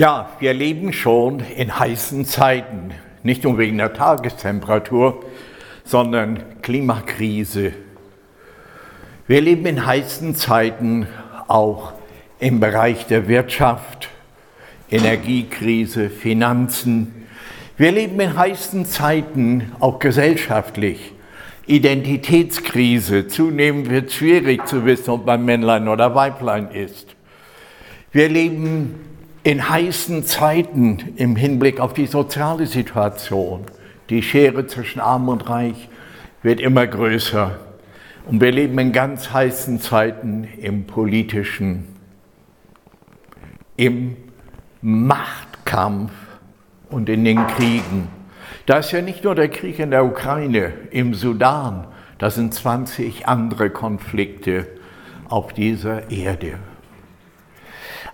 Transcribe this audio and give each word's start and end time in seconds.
Ja, 0.00 0.30
wir 0.38 0.54
leben 0.54 0.94
schon 0.94 1.40
in 1.40 1.78
heißen 1.78 2.24
Zeiten, 2.24 2.94
nicht 3.22 3.44
nur 3.44 3.58
wegen 3.58 3.76
der 3.76 3.92
Tagestemperatur, 3.92 5.22
sondern 5.84 6.42
Klimakrise. 6.62 7.74
Wir 9.26 9.42
leben 9.42 9.66
in 9.66 9.84
heißen 9.84 10.34
Zeiten 10.36 11.06
auch 11.48 11.92
im 12.38 12.60
Bereich 12.60 13.08
der 13.08 13.28
Wirtschaft, 13.28 14.08
Energiekrise, 14.90 16.08
Finanzen. 16.08 17.26
Wir 17.76 17.92
leben 17.92 18.18
in 18.20 18.38
heißen 18.38 18.86
Zeiten 18.86 19.70
auch 19.80 19.98
gesellschaftlich. 19.98 21.12
Identitätskrise. 21.66 23.28
Zunehmend 23.28 23.90
wird 23.90 24.08
es 24.08 24.14
schwierig 24.14 24.66
zu 24.66 24.86
wissen, 24.86 25.10
ob 25.10 25.26
man 25.26 25.44
Männlein 25.44 25.88
oder 25.88 26.14
Weiblein 26.14 26.70
ist. 26.70 27.14
Wir 28.12 28.30
leben 28.30 29.10
in 29.42 29.68
heißen 29.68 30.24
Zeiten 30.24 31.14
im 31.16 31.36
Hinblick 31.36 31.80
auf 31.80 31.94
die 31.94 32.06
soziale 32.06 32.66
Situation. 32.66 33.64
Die 34.10 34.22
Schere 34.22 34.66
zwischen 34.66 35.00
Arm 35.00 35.28
und 35.28 35.48
Reich 35.48 35.88
wird 36.42 36.60
immer 36.60 36.86
größer. 36.86 37.58
Und 38.26 38.40
wir 38.40 38.52
leben 38.52 38.78
in 38.78 38.92
ganz 38.92 39.32
heißen 39.32 39.80
Zeiten 39.80 40.46
im 40.60 40.86
politischen, 40.86 41.86
im 43.76 44.16
Machtkampf 44.82 46.12
und 46.90 47.08
in 47.08 47.24
den 47.24 47.46
Kriegen. 47.46 48.08
Da 48.66 48.78
ist 48.78 48.92
ja 48.92 49.00
nicht 49.00 49.24
nur 49.24 49.34
der 49.34 49.48
Krieg 49.48 49.78
in 49.78 49.90
der 49.90 50.04
Ukraine, 50.04 50.72
im 50.90 51.14
Sudan, 51.14 51.86
da 52.18 52.30
sind 52.30 52.52
20 52.52 53.26
andere 53.26 53.70
Konflikte 53.70 54.66
auf 55.28 55.54
dieser 55.54 56.10
Erde. 56.10 56.58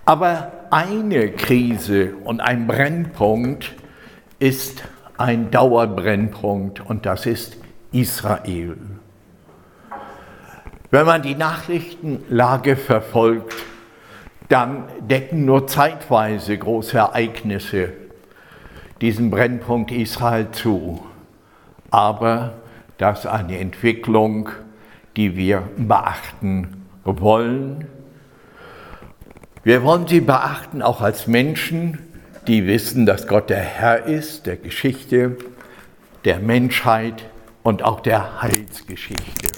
Aber 0.08 0.52
eine 0.70 1.32
Krise 1.32 2.14
und 2.22 2.40
ein 2.40 2.68
Brennpunkt 2.68 3.74
ist 4.38 4.84
ein 5.18 5.50
Dauerbrennpunkt 5.50 6.80
und 6.80 7.06
das 7.06 7.26
ist 7.26 7.56
Israel. 7.90 8.76
Wenn 10.92 11.06
man 11.06 11.22
die 11.22 11.34
Nachrichtenlage 11.34 12.76
verfolgt, 12.76 13.56
dann 14.48 14.84
decken 15.00 15.44
nur 15.44 15.66
zeitweise 15.66 16.56
große 16.56 16.96
Ereignisse 16.98 17.92
diesen 19.00 19.28
Brennpunkt 19.28 19.90
Israel 19.90 20.52
zu. 20.52 21.04
Aber 21.90 22.54
das 22.96 23.20
ist 23.20 23.26
eine 23.26 23.58
Entwicklung, 23.58 24.50
die 25.16 25.36
wir 25.36 25.64
beachten 25.76 26.84
wollen 27.02 27.88
wir 29.66 29.82
wollen 29.82 30.06
sie 30.06 30.20
beachten 30.20 30.80
auch 30.80 31.00
als 31.00 31.26
Menschen, 31.26 31.98
die 32.46 32.68
wissen, 32.68 33.04
dass 33.04 33.26
Gott 33.26 33.50
der 33.50 33.58
Herr 33.58 34.04
ist, 34.04 34.46
der 34.46 34.56
Geschichte, 34.56 35.38
der 36.24 36.38
Menschheit 36.38 37.24
und 37.64 37.82
auch 37.82 37.98
der 37.98 38.42
Heilsgeschichte. 38.42 39.48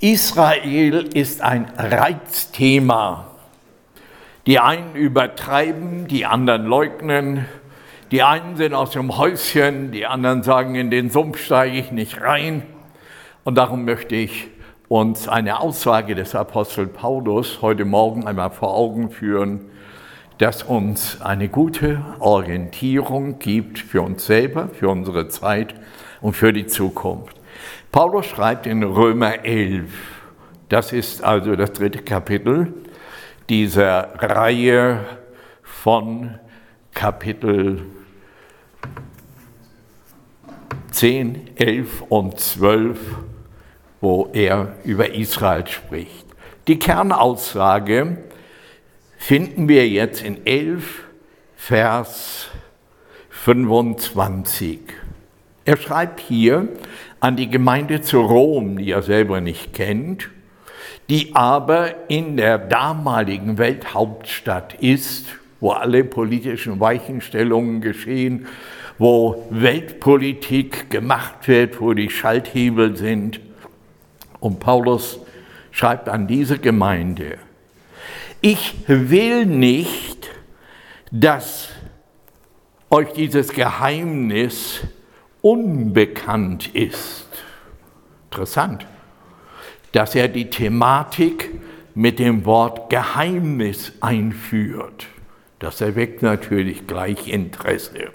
Israel 0.00 1.06
ist 1.14 1.40
ein 1.40 1.70
Reizthema. 1.78 3.28
Die 4.46 4.58
einen 4.58 4.96
übertreiben, 4.96 6.08
die 6.08 6.26
anderen 6.26 6.66
leugnen. 6.66 7.44
Die 8.10 8.24
einen 8.24 8.56
sind 8.56 8.74
aus 8.74 8.90
dem 8.90 9.16
Häuschen, 9.16 9.92
die 9.92 10.06
anderen 10.06 10.42
sagen, 10.42 10.74
in 10.74 10.90
den 10.90 11.10
Sumpf 11.10 11.38
steige 11.38 11.78
ich 11.78 11.92
nicht 11.92 12.20
rein. 12.22 12.64
Und 13.44 13.54
darum 13.54 13.84
möchte 13.84 14.16
ich 14.16 14.48
uns 14.90 15.28
eine 15.28 15.60
Aussage 15.60 16.16
des 16.16 16.34
Apostel 16.34 16.88
Paulus 16.88 17.62
heute 17.62 17.84
Morgen 17.84 18.26
einmal 18.26 18.50
vor 18.50 18.74
Augen 18.74 19.12
führen, 19.12 19.70
das 20.38 20.64
uns 20.64 21.22
eine 21.22 21.48
gute 21.48 22.04
Orientierung 22.18 23.38
gibt 23.38 23.78
für 23.78 24.02
uns 24.02 24.26
selber, 24.26 24.68
für 24.68 24.88
unsere 24.88 25.28
Zeit 25.28 25.74
und 26.20 26.32
für 26.32 26.52
die 26.52 26.66
Zukunft. 26.66 27.36
Paulus 27.92 28.26
schreibt 28.26 28.66
in 28.66 28.82
Römer 28.82 29.44
11, 29.44 29.92
das 30.68 30.92
ist 30.92 31.22
also 31.22 31.54
das 31.54 31.72
dritte 31.72 32.02
Kapitel 32.02 32.74
dieser 33.48 34.08
Reihe 34.20 35.04
von 35.62 36.34
Kapitel 36.92 37.86
10, 40.90 41.56
11 41.58 42.02
und 42.08 42.40
12 42.40 42.98
wo 44.00 44.30
er 44.32 44.74
über 44.84 45.14
Israel 45.14 45.66
spricht. 45.66 46.26
Die 46.68 46.78
Kernaussage 46.78 48.18
finden 49.18 49.68
wir 49.68 49.88
jetzt 49.88 50.22
in 50.22 50.46
11 50.46 51.04
Vers 51.56 52.48
25. 53.30 54.80
Er 55.64 55.76
schreibt 55.76 56.20
hier 56.20 56.68
an 57.20 57.36
die 57.36 57.50
Gemeinde 57.50 58.00
zu 58.00 58.20
Rom, 58.20 58.78
die 58.78 58.90
er 58.90 59.02
selber 59.02 59.40
nicht 59.40 59.74
kennt, 59.74 60.30
die 61.10 61.34
aber 61.34 62.08
in 62.08 62.36
der 62.36 62.58
damaligen 62.58 63.58
Welthauptstadt 63.58 64.74
ist, 64.74 65.26
wo 65.60 65.70
alle 65.70 66.04
politischen 66.04 66.80
Weichenstellungen 66.80 67.80
geschehen, 67.80 68.46
wo 68.98 69.46
Weltpolitik 69.50 70.88
gemacht 70.88 71.46
wird, 71.46 71.80
wo 71.80 71.92
die 71.92 72.10
Schalthebel 72.10 72.96
sind. 72.96 73.40
Und 74.40 74.58
Paulus 74.58 75.18
schreibt 75.70 76.08
an 76.08 76.26
diese 76.26 76.58
Gemeinde, 76.58 77.38
ich 78.40 78.74
will 78.86 79.44
nicht, 79.46 80.30
dass 81.10 81.68
euch 82.88 83.12
dieses 83.12 83.52
Geheimnis 83.52 84.80
unbekannt 85.42 86.74
ist. 86.74 87.28
Interessant, 88.30 88.86
dass 89.92 90.14
er 90.14 90.28
die 90.28 90.50
Thematik 90.50 91.50
mit 91.94 92.18
dem 92.18 92.44
Wort 92.44 92.90
Geheimnis 92.90 93.92
einführt. 94.00 95.06
Das 95.58 95.80
erweckt 95.80 96.22
natürlich 96.22 96.86
gleich 96.86 97.28
Interesse. 97.28 98.10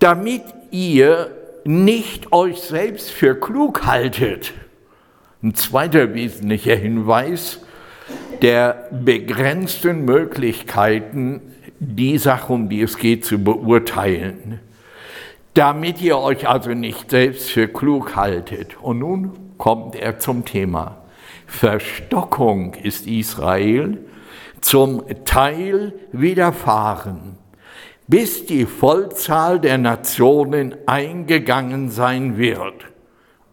Damit 0.00 0.42
ihr 0.70 1.30
nicht 1.64 2.32
euch 2.32 2.60
selbst 2.60 3.10
für 3.10 3.38
klug 3.38 3.86
haltet, 3.86 4.52
ein 5.44 5.54
zweiter 5.54 6.14
wesentlicher 6.14 6.74
Hinweis 6.74 7.60
der 8.40 8.88
begrenzten 8.90 10.04
Möglichkeiten, 10.04 11.42
die 11.78 12.18
Sache, 12.18 12.52
um 12.52 12.68
die 12.68 12.80
es 12.80 12.96
geht, 12.96 13.24
zu 13.24 13.38
beurteilen. 13.38 14.60
Damit 15.52 16.00
ihr 16.00 16.18
euch 16.18 16.48
also 16.48 16.70
nicht 16.70 17.10
selbst 17.10 17.50
für 17.50 17.68
klug 17.68 18.16
haltet. 18.16 18.80
Und 18.80 18.98
nun 19.00 19.32
kommt 19.58 19.96
er 19.96 20.18
zum 20.18 20.44
Thema. 20.44 21.04
Verstockung 21.46 22.74
ist 22.74 23.06
Israel 23.06 23.98
zum 24.60 25.04
Teil 25.26 25.92
widerfahren, 26.10 27.36
bis 28.08 28.46
die 28.46 28.64
Vollzahl 28.64 29.60
der 29.60 29.76
Nationen 29.76 30.74
eingegangen 30.86 31.90
sein 31.90 32.38
wird. 32.38 32.93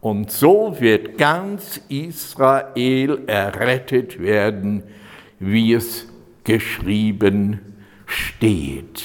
Und 0.01 0.31
so 0.31 0.77
wird 0.79 1.19
ganz 1.19 1.79
Israel 1.87 3.21
errettet 3.27 4.19
werden, 4.19 4.83
wie 5.39 5.73
es 5.73 6.07
geschrieben 6.43 7.75
steht. 8.07 9.03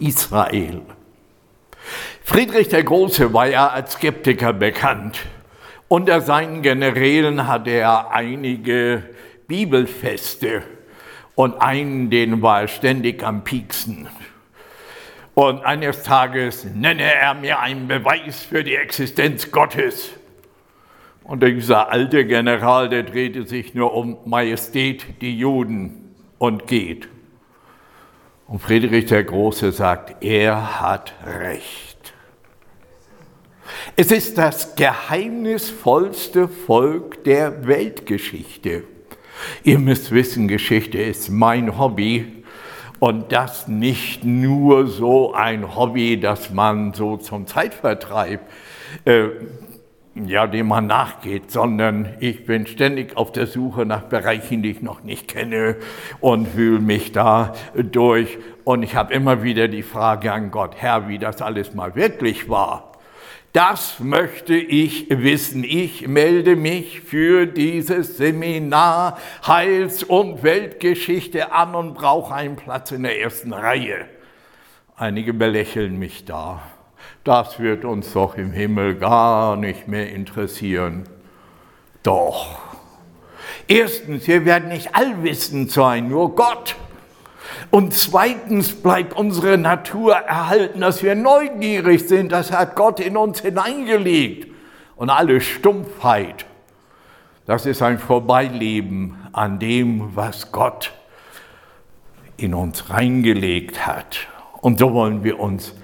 Israel. 0.00 0.80
Friedrich 2.24 2.68
der 2.68 2.82
Große 2.82 3.32
war 3.34 3.46
ja 3.46 3.68
als 3.68 3.92
Skeptiker 3.92 4.54
bekannt. 4.54 5.18
Unter 5.88 6.22
seinen 6.22 6.62
Generälen 6.62 7.46
hatte 7.46 7.70
er 7.70 8.10
einige 8.10 9.02
Bibelfeste 9.46 10.62
und 11.34 11.60
einen, 11.60 12.10
den 12.10 12.40
war 12.42 12.62
er 12.62 12.68
ständig 12.68 13.22
am 13.22 13.44
Pieksen. 13.44 14.08
Und 15.38 15.64
eines 15.64 16.02
Tages 16.02 16.64
nenne 16.64 17.14
er 17.14 17.32
mir 17.34 17.60
einen 17.60 17.86
Beweis 17.86 18.42
für 18.42 18.64
die 18.64 18.74
Existenz 18.74 19.52
Gottes. 19.52 20.10
Und 21.22 21.44
dieser 21.44 21.92
alte 21.92 22.26
General, 22.26 22.88
der 22.88 23.04
drehte 23.04 23.46
sich 23.46 23.72
nur 23.72 23.94
um 23.94 24.18
Majestät, 24.24 25.06
die 25.20 25.38
Juden 25.38 26.16
und 26.38 26.66
geht. 26.66 27.06
Und 28.48 28.58
Friedrich 28.58 29.06
der 29.06 29.22
Große 29.22 29.70
sagt, 29.70 30.24
er 30.24 30.80
hat 30.80 31.14
recht. 31.24 32.14
Es 33.94 34.10
ist 34.10 34.38
das 34.38 34.74
geheimnisvollste 34.74 36.48
Volk 36.48 37.22
der 37.22 37.68
Weltgeschichte. 37.68 38.82
Ihr 39.62 39.78
müsst 39.78 40.10
wissen, 40.10 40.48
Geschichte 40.48 40.98
ist 40.98 41.28
mein 41.28 41.78
Hobby 41.78 42.37
und 42.98 43.32
das 43.32 43.68
nicht 43.68 44.24
nur 44.24 44.86
so 44.86 45.32
ein 45.34 45.76
Hobby, 45.76 46.18
das 46.18 46.50
man 46.50 46.92
so 46.94 47.16
zum 47.16 47.46
Zeitvertreib 47.46 48.40
äh, 49.04 49.28
ja, 50.26 50.46
dem 50.46 50.68
man 50.68 50.86
nachgeht, 50.86 51.50
sondern 51.50 52.14
ich 52.20 52.44
bin 52.44 52.66
ständig 52.66 53.16
auf 53.16 53.32
der 53.32 53.46
Suche 53.46 53.86
nach 53.86 54.02
Bereichen, 54.02 54.62
die 54.62 54.70
ich 54.70 54.82
noch 54.82 55.02
nicht 55.02 55.28
kenne 55.28 55.76
und 56.20 56.56
wühle 56.56 56.80
mich 56.80 57.12
da 57.12 57.52
durch. 57.74 58.38
Und 58.64 58.82
ich 58.82 58.96
habe 58.96 59.14
immer 59.14 59.42
wieder 59.42 59.68
die 59.68 59.82
Frage 59.82 60.32
an 60.32 60.50
Gott, 60.50 60.74
Herr, 60.76 61.08
wie 61.08 61.18
das 61.18 61.42
alles 61.42 61.74
mal 61.74 61.94
wirklich 61.94 62.48
war. 62.48 62.87
Das 63.58 63.98
möchte 63.98 64.54
ich 64.54 65.10
wissen. 65.10 65.64
Ich 65.64 66.06
melde 66.06 66.54
mich 66.54 67.00
für 67.00 67.44
dieses 67.44 68.16
Seminar 68.16 69.18
Heils- 69.44 70.04
und 70.04 70.44
Weltgeschichte 70.44 71.50
an 71.50 71.74
und 71.74 71.94
brauche 71.94 72.32
einen 72.32 72.54
Platz 72.54 72.92
in 72.92 73.02
der 73.02 73.20
ersten 73.20 73.52
Reihe. 73.52 74.06
Einige 74.94 75.34
belächeln 75.34 75.98
mich 75.98 76.24
da. 76.24 76.62
Das 77.24 77.58
wird 77.58 77.84
uns 77.84 78.12
doch 78.12 78.36
im 78.36 78.52
Himmel 78.52 78.94
gar 78.94 79.56
nicht 79.56 79.88
mehr 79.88 80.08
interessieren. 80.12 81.08
Doch. 82.04 82.60
Erstens, 83.66 84.28
wir 84.28 84.44
werden 84.44 84.68
nicht 84.68 84.94
allwissend 84.94 85.72
sein, 85.72 86.08
nur 86.08 86.36
Gott. 86.36 86.76
Und 87.70 87.94
zweitens 87.94 88.72
bleibt 88.72 89.14
unsere 89.14 89.58
Natur 89.58 90.14
erhalten, 90.14 90.80
dass 90.80 91.02
wir 91.02 91.14
neugierig 91.14 92.08
sind. 92.08 92.32
Das 92.32 92.52
hat 92.52 92.76
Gott 92.76 93.00
in 93.00 93.16
uns 93.16 93.40
hineingelegt. 93.40 94.48
Und 94.96 95.10
alle 95.10 95.40
Stumpfheit, 95.40 96.46
das 97.46 97.66
ist 97.66 97.82
ein 97.82 97.98
Vorbeileben 97.98 99.16
an 99.32 99.58
dem, 99.58 100.16
was 100.16 100.50
Gott 100.52 100.92
in 102.36 102.54
uns 102.54 102.90
reingelegt 102.90 103.86
hat. 103.86 104.26
Und 104.60 104.78
so 104.78 104.92
wollen 104.92 105.24
wir 105.24 105.38
uns 105.38 105.74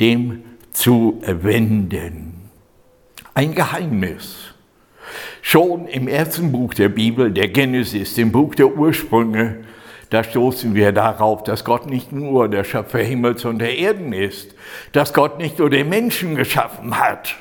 dem 0.00 0.42
zuwenden. 0.70 2.50
Ein 3.34 3.54
Geheimnis. 3.54 4.54
Schon 5.42 5.86
im 5.86 6.08
ersten 6.08 6.52
Buch 6.52 6.74
der 6.74 6.88
Bibel, 6.88 7.30
der 7.30 7.48
Genesis, 7.48 8.14
dem 8.14 8.32
Buch 8.32 8.54
der 8.54 8.76
Ursprünge, 8.76 9.64
da 10.12 10.22
stoßen 10.22 10.74
wir 10.74 10.92
darauf, 10.92 11.42
dass 11.42 11.64
Gott 11.64 11.86
nicht 11.86 12.12
nur 12.12 12.48
der 12.48 12.64
Schöpfer 12.64 12.98
Himmels 12.98 13.46
und 13.46 13.60
der 13.60 13.78
Erden 13.78 14.12
ist, 14.12 14.54
dass 14.92 15.14
Gott 15.14 15.38
nicht 15.38 15.58
nur 15.58 15.70
den 15.70 15.88
Menschen 15.88 16.34
geschaffen 16.34 16.98
hat. 16.98 17.34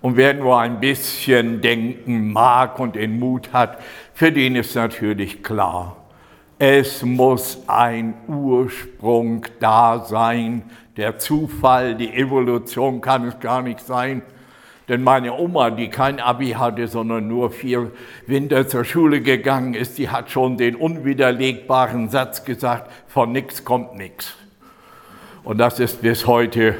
Und 0.00 0.16
wer 0.16 0.32
nur 0.32 0.58
ein 0.58 0.80
bisschen 0.80 1.60
denken 1.60 2.32
mag 2.32 2.78
und 2.78 2.94
den 2.94 3.18
Mut 3.18 3.52
hat, 3.52 3.82
für 4.14 4.32
den 4.32 4.56
ist 4.56 4.74
natürlich 4.74 5.42
klar, 5.42 5.94
es 6.58 7.02
muss 7.02 7.64
ein 7.66 8.14
Ursprung 8.28 9.44
da 9.60 10.02
sein. 10.02 10.62
Der 10.96 11.18
Zufall, 11.18 11.96
die 11.96 12.14
Evolution 12.14 13.02
kann 13.02 13.28
es 13.28 13.38
gar 13.40 13.60
nicht 13.60 13.80
sein. 13.80 14.22
Denn 14.90 15.04
meine 15.04 15.34
Oma, 15.38 15.70
die 15.70 15.88
kein 15.88 16.18
Abi 16.18 16.50
hatte, 16.50 16.88
sondern 16.88 17.28
nur 17.28 17.52
vier 17.52 17.92
Winter 18.26 18.66
zur 18.66 18.84
Schule 18.84 19.20
gegangen 19.20 19.74
ist, 19.74 19.98
die 19.98 20.08
hat 20.08 20.32
schon 20.32 20.56
den 20.56 20.74
unwiderlegbaren 20.74 22.08
Satz 22.08 22.44
gesagt, 22.44 22.90
von 23.06 23.30
nichts 23.30 23.64
kommt 23.64 23.94
nichts. 23.96 24.34
Und 25.44 25.58
das 25.58 25.78
ist 25.78 26.02
bis 26.02 26.26
heute 26.26 26.74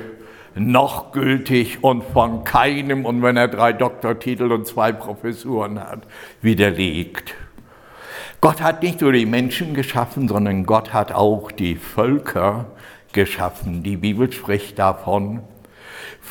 noch 0.56 1.12
gültig 1.12 1.84
und 1.84 2.02
von 2.02 2.42
keinem, 2.42 3.04
und 3.04 3.22
wenn 3.22 3.36
er 3.36 3.46
drei 3.46 3.72
Doktortitel 3.72 4.50
und 4.50 4.66
zwei 4.66 4.90
Professuren 4.90 5.78
hat, 5.78 6.00
widerlegt. 6.42 7.36
Gott 8.40 8.60
hat 8.60 8.82
nicht 8.82 9.02
nur 9.02 9.12
die 9.12 9.24
Menschen 9.24 9.72
geschaffen, 9.72 10.26
sondern 10.26 10.66
Gott 10.66 10.92
hat 10.92 11.12
auch 11.12 11.52
die 11.52 11.76
Völker 11.76 12.66
geschaffen. 13.12 13.84
Die 13.84 13.96
Bibel 13.96 14.32
spricht 14.32 14.80
davon, 14.80 15.44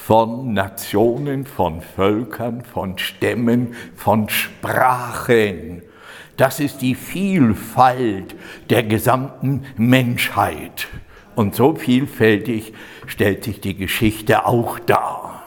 von 0.10 0.56
Nationen, 0.56 1.46
von 1.46 1.84
Völkern, 1.84 2.64
von 2.64 2.98
Stämmen, 2.98 3.76
von 3.96 4.28
Sprachen. 4.28 5.84
Das 6.36 6.60
ist 6.60 6.82
die 6.82 6.96
Vielfalt 6.96 8.34
der 8.72 8.82
gesamten 8.82 9.68
Menschheit. 9.78 10.88
Und 11.36 11.54
so 11.54 11.76
vielfältig 11.76 12.74
stellt 13.06 13.44
sich 13.44 13.62
die 13.62 13.76
Geschichte 13.76 14.48
auch 14.48 14.80
dar. 14.80 15.44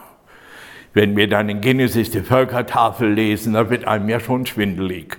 Wenn 0.94 1.16
wir 1.16 1.28
dann 1.28 1.48
in 1.48 1.60
Genesis 1.60 2.12
die 2.12 2.20
Völkertafel 2.20 3.12
lesen, 3.12 3.54
da 3.54 3.68
wird 3.68 3.88
einem 3.88 4.08
ja 4.08 4.20
schon 4.20 4.46
schwindelig. 4.46 5.18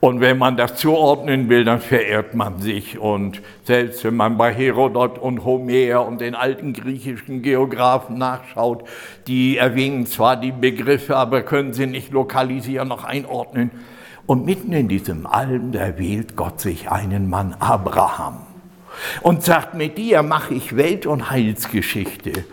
Und 0.00 0.20
wenn 0.20 0.38
man 0.38 0.56
das 0.56 0.76
zuordnen 0.76 1.48
will, 1.48 1.64
dann 1.64 1.80
verehrt 1.80 2.34
man 2.34 2.60
sich. 2.60 2.98
Und 2.98 3.42
selbst 3.64 4.04
wenn 4.04 4.14
man 4.14 4.38
bei 4.38 4.54
Herodot 4.54 5.18
und 5.18 5.44
Homer 5.44 6.06
und 6.06 6.20
den 6.20 6.36
alten 6.36 6.72
griechischen 6.72 7.42
Geographen 7.42 8.16
nachschaut, 8.16 8.84
die 9.26 9.56
erwähnen 9.56 10.06
zwar 10.06 10.36
die 10.36 10.52
Begriffe, 10.52 11.16
aber 11.16 11.42
können 11.42 11.72
sie 11.72 11.86
nicht 11.86 12.12
lokalisieren, 12.12 12.86
noch 12.86 13.02
einordnen. 13.02 13.72
Und 14.26 14.44
mitten 14.44 14.72
in 14.72 14.88
diesem 14.88 15.24
da 15.24 15.98
wählt 15.98 16.36
Gott 16.36 16.60
sich 16.60 16.90
einen 16.90 17.28
Mann, 17.28 17.56
Abraham, 17.58 18.42
und 19.22 19.42
sagt, 19.42 19.74
mit 19.74 19.98
dir 19.98 20.22
mache 20.22 20.54
ich 20.54 20.76
Welt- 20.76 21.06
und 21.06 21.30
Heilsgeschichte. 21.30 22.44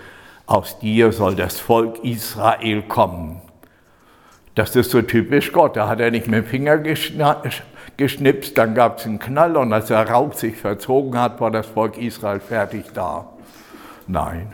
Aus 0.48 0.80
dir 0.80 1.12
soll 1.12 1.36
das 1.36 1.60
Volk 1.60 2.04
Israel 2.04 2.82
kommen. 2.84 3.42
Das 4.56 4.76
ist 4.76 4.92
so 4.92 5.02
typisch 5.02 5.52
Gott. 5.52 5.76
Da 5.76 5.88
hat 5.90 6.00
er 6.00 6.12
nicht 6.12 6.28
mit 6.28 6.46
dem 6.46 6.46
Finger 6.46 6.78
geschnipst, 7.98 8.58
dann 8.58 8.74
gab 8.74 9.00
es 9.00 9.06
einen 9.06 9.20
Knall 9.20 9.58
und 9.58 9.72
als 9.74 9.88
der 9.88 10.10
Rauch 10.10 10.34
sich 10.34 10.56
verzogen 10.56 11.20
hat, 11.20 11.40
war 11.42 11.52
das 11.52 11.68
Volk 11.68 11.98
Israel 11.98 12.40
fertig 12.40 12.86
da. 12.94 13.30
Nein. 14.08 14.54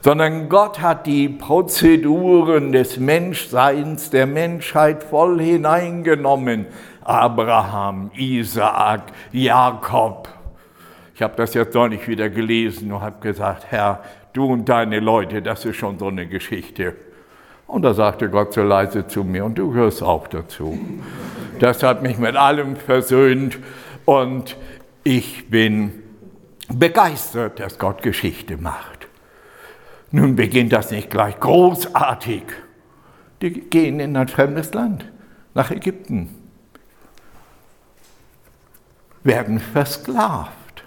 Sondern 0.00 0.48
Gott 0.48 0.80
hat 0.80 1.06
die 1.06 1.28
Prozeduren 1.28 2.72
des 2.72 2.96
Menschseins, 2.98 4.08
der 4.08 4.26
Menschheit 4.26 5.04
voll 5.04 5.40
hineingenommen. 5.40 6.66
Abraham, 7.02 8.10
Isaak, 8.16 9.02
Jakob. 9.30 10.28
Ich 11.14 11.20
habe 11.20 11.34
das 11.36 11.52
jetzt 11.52 11.74
neulich 11.74 12.08
wieder 12.08 12.30
gelesen 12.30 12.90
und 12.92 13.02
habe 13.02 13.20
gesagt, 13.20 13.66
Herr, 13.68 14.00
du 14.32 14.46
und 14.46 14.68
deine 14.70 15.00
Leute, 15.00 15.42
das 15.42 15.66
ist 15.66 15.76
schon 15.76 15.98
so 15.98 16.08
eine 16.08 16.26
Geschichte. 16.26 16.94
Und 17.66 17.82
da 17.82 17.94
sagte 17.94 18.28
Gott 18.28 18.52
so 18.52 18.62
leise 18.62 19.06
zu 19.06 19.24
mir, 19.24 19.44
und 19.44 19.56
du 19.56 19.70
gehörst 19.70 20.02
auch 20.02 20.28
dazu. 20.28 20.78
Das 21.58 21.82
hat 21.82 22.02
mich 22.02 22.18
mit 22.18 22.36
allem 22.36 22.76
versöhnt 22.76 23.58
und 24.04 24.56
ich 25.02 25.50
bin 25.50 26.02
begeistert, 26.68 27.60
dass 27.60 27.78
Gott 27.78 28.02
Geschichte 28.02 28.56
macht. 28.56 29.08
Nun 30.10 30.36
beginnt 30.36 30.72
das 30.72 30.90
nicht 30.90 31.10
gleich 31.10 31.38
großartig. 31.40 32.42
Die 33.42 33.50
gehen 33.50 34.00
in 34.00 34.16
ein 34.16 34.28
fremdes 34.28 34.72
Land, 34.72 35.04
nach 35.54 35.70
Ägypten, 35.70 36.34
werden 39.22 39.58
versklavt. 39.58 40.84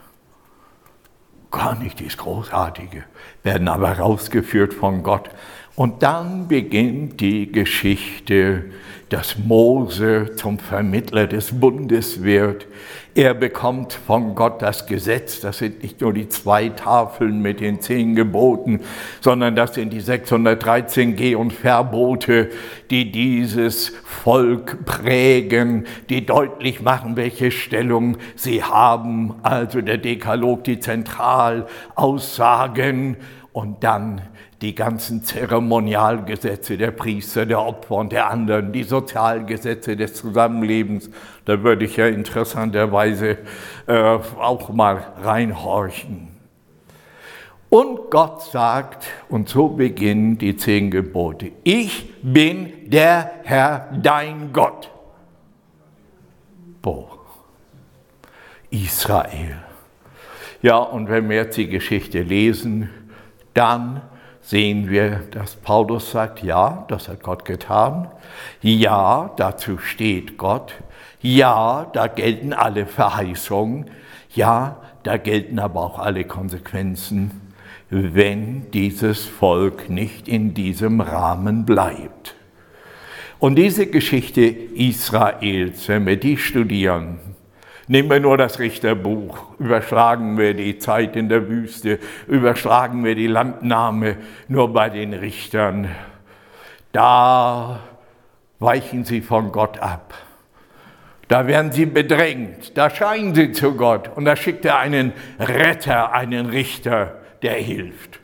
Gar 1.52 1.76
nicht 1.76 2.06
das 2.06 2.18
Großartige, 2.18 3.04
werden 3.44 3.68
aber 3.68 3.98
rausgeführt 3.98 4.74
von 4.74 5.04
Gott 5.04 5.30
und 5.78 6.02
dann 6.02 6.48
beginnt 6.48 7.22
die 7.22 7.52
Geschichte, 7.52 8.66
dass 9.10 9.38
Mose 9.38 10.32
zum 10.36 10.58
Vermittler 10.58 11.28
des 11.28 11.60
Bundes 11.60 12.24
wird. 12.24 12.66
Er 13.14 13.36
bekommt 13.36 13.94
von 13.94 14.34
Gott 14.34 14.64
das 14.64 14.88
Gesetz. 14.88 15.40
Das 15.40 15.60
sind 15.60 15.84
nicht 15.84 16.02
nur 16.02 16.14
die 16.14 16.30
zwei 16.30 16.70
Tafeln 16.70 17.44
mit 17.44 17.60
den 17.60 17.80
zehn 17.80 18.16
Geboten, 18.16 18.80
sondern 19.22 19.56
das 19.56 19.76
sind 19.76 19.94
die 19.94 20.00
613 20.00 21.16
Geh- 21.16 21.36
und 21.36 21.54
Verbote, 21.54 22.50
die 22.90 23.12
dieses 23.12 23.90
Volk 24.04 24.84
prägen, 24.84 25.86
die 26.10 26.26
deutlich 26.26 26.82
machen, 26.82 27.18
welche 27.18 27.52
Stellung 27.52 28.18
sie 28.36 28.64
haben. 28.64 29.36
Also 29.44 29.82
der 29.82 30.00
Dekalog, 30.00 30.64
die 30.64 30.80
Zentralaussagen 30.80 33.18
und 33.54 33.84
dann 33.84 34.24
die 34.62 34.74
ganzen 34.74 35.24
Zeremonialgesetze 35.24 36.78
der 36.78 36.92
Priester, 36.92 37.46
der 37.46 37.62
Opfer 37.62 37.96
und 37.96 38.12
der 38.12 38.30
anderen, 38.30 38.72
die 38.72 38.84
Sozialgesetze 38.84 39.96
des 39.96 40.16
Zusammenlebens, 40.16 41.10
da 41.46 41.62
würde 41.62 41.86
ich 41.86 41.98
ja 41.98 42.08
interessanterweise 42.08 43.38
äh, 43.86 44.18
auch 44.40 44.70
mal 44.70 45.14
reinhorchen. 45.22 46.30
Und 47.70 48.10
Gott 48.10 48.44
sagt, 48.44 49.08
und 49.30 49.50
so 49.50 49.68
beginnen 49.68 50.38
die 50.38 50.56
zehn 50.56 50.90
Gebote, 50.90 51.52
ich 51.64 52.14
bin 52.24 52.90
der 52.90 53.32
Herr, 53.44 53.90
dein 54.02 54.54
Gott. 54.54 54.90
Boah. 56.82 57.18
Israel. 58.70 59.58
Ja, 60.62 60.78
und 60.78 61.10
wenn 61.10 61.30
wir 61.30 61.38
jetzt 61.38 61.58
die 61.58 61.68
Geschichte 61.68 62.22
lesen, 62.22 62.90
dann 63.54 64.02
sehen 64.48 64.90
wir, 64.90 65.24
dass 65.32 65.58
Paulus 65.58 66.12
sagt, 66.12 66.42
ja, 66.42 66.86
das 66.88 67.10
hat 67.10 67.22
Gott 67.22 67.44
getan. 67.44 68.08
Ja, 68.62 69.32
dazu 69.36 69.78
steht 69.78 70.38
Gott. 70.38 70.74
Ja, 71.22 71.86
da 71.92 72.08
gelten 72.08 72.54
alle 72.54 72.86
Verheißungen. 72.86 73.90
Ja, 74.34 74.78
da 75.04 75.18
gelten 75.18 75.60
aber 75.60 75.82
auch 75.82 76.00
alle 76.00 76.24
Konsequenzen, 76.24 77.54
wenn 77.90 78.72
dieses 78.72 79.26
Volk 79.26 79.90
nicht 79.90 80.30
in 80.30 80.54
diesem 80.54 81.02
Rahmen 81.02 81.66
bleibt. 81.66 82.36
Und 83.40 83.56
diese 83.56 83.88
Geschichte 83.88 84.42
Israels, 84.44 85.90
wenn 85.90 86.06
wir 86.06 86.18
die 86.18 86.38
studieren, 86.38 87.20
nehmen 87.88 88.10
wir 88.10 88.20
nur 88.20 88.38
das 88.38 88.60
Richterbuch, 88.60 89.60
überschlagen 89.60 90.38
wir 90.38 90.54
die 90.54 90.78
Zeit 90.80 91.16
in 91.16 91.30
der 91.30 91.50
Wüste, 91.50 92.00
überschlagen 92.28 93.04
wir 93.04 93.16
die 93.16 93.28
Landnahme 93.28 94.18
nur 94.48 94.72
bei 94.74 94.90
den 94.90 95.14
Richtern, 95.14 95.90
da 96.92 97.80
weichen 98.60 99.06
sie 99.06 99.22
von 99.22 99.52
Gott 99.52 99.80
ab. 99.80 100.14
Da 101.28 101.46
werden 101.46 101.72
sie 101.72 101.86
bedrängt, 101.86 102.78
da 102.78 102.90
schreien 102.90 103.36
sie 103.36 103.52
zu 103.52 103.74
Gott. 103.76 104.10
Und 104.16 104.26
da 104.26 104.36
schickt 104.36 104.64
er 104.64 104.80
einen 104.80 105.12
Retter, 105.40 106.14
einen 106.14 106.46
Richter, 106.48 107.16
der 107.42 107.56
hilft. 107.56 108.20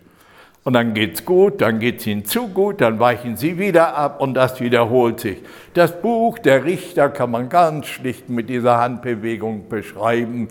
Und 0.63 0.73
dann 0.73 0.93
geht's 0.93 1.25
gut, 1.25 1.59
dann 1.59 1.79
geht's 1.79 2.07
ihnen 2.07 2.23
zu 2.23 2.47
gut, 2.47 2.79
dann 2.79 2.97
weichen 2.97 3.35
sie 3.35 3.59
wieder 3.59 3.97
ab 3.97 4.21
und 4.21 4.33
das 4.33 4.61
wiederholt 4.61 5.19
sich. 5.19 5.39
Das 5.73 6.01
Buch 6.01 6.39
der 6.39 6.63
Richter 6.63 7.09
kann 7.09 7.31
man 7.31 7.49
ganz 7.49 7.87
schlicht 7.87 8.29
mit 8.29 8.47
dieser 8.47 8.77
Handbewegung 8.77 9.67
beschreiben 9.67 10.47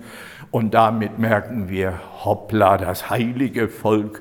und 0.50 0.75
damit 0.75 1.19
merken 1.19 1.71
wir, 1.71 1.99
hoppla, 2.25 2.76
das 2.76 3.09
heilige 3.09 3.69
Volk 3.69 4.21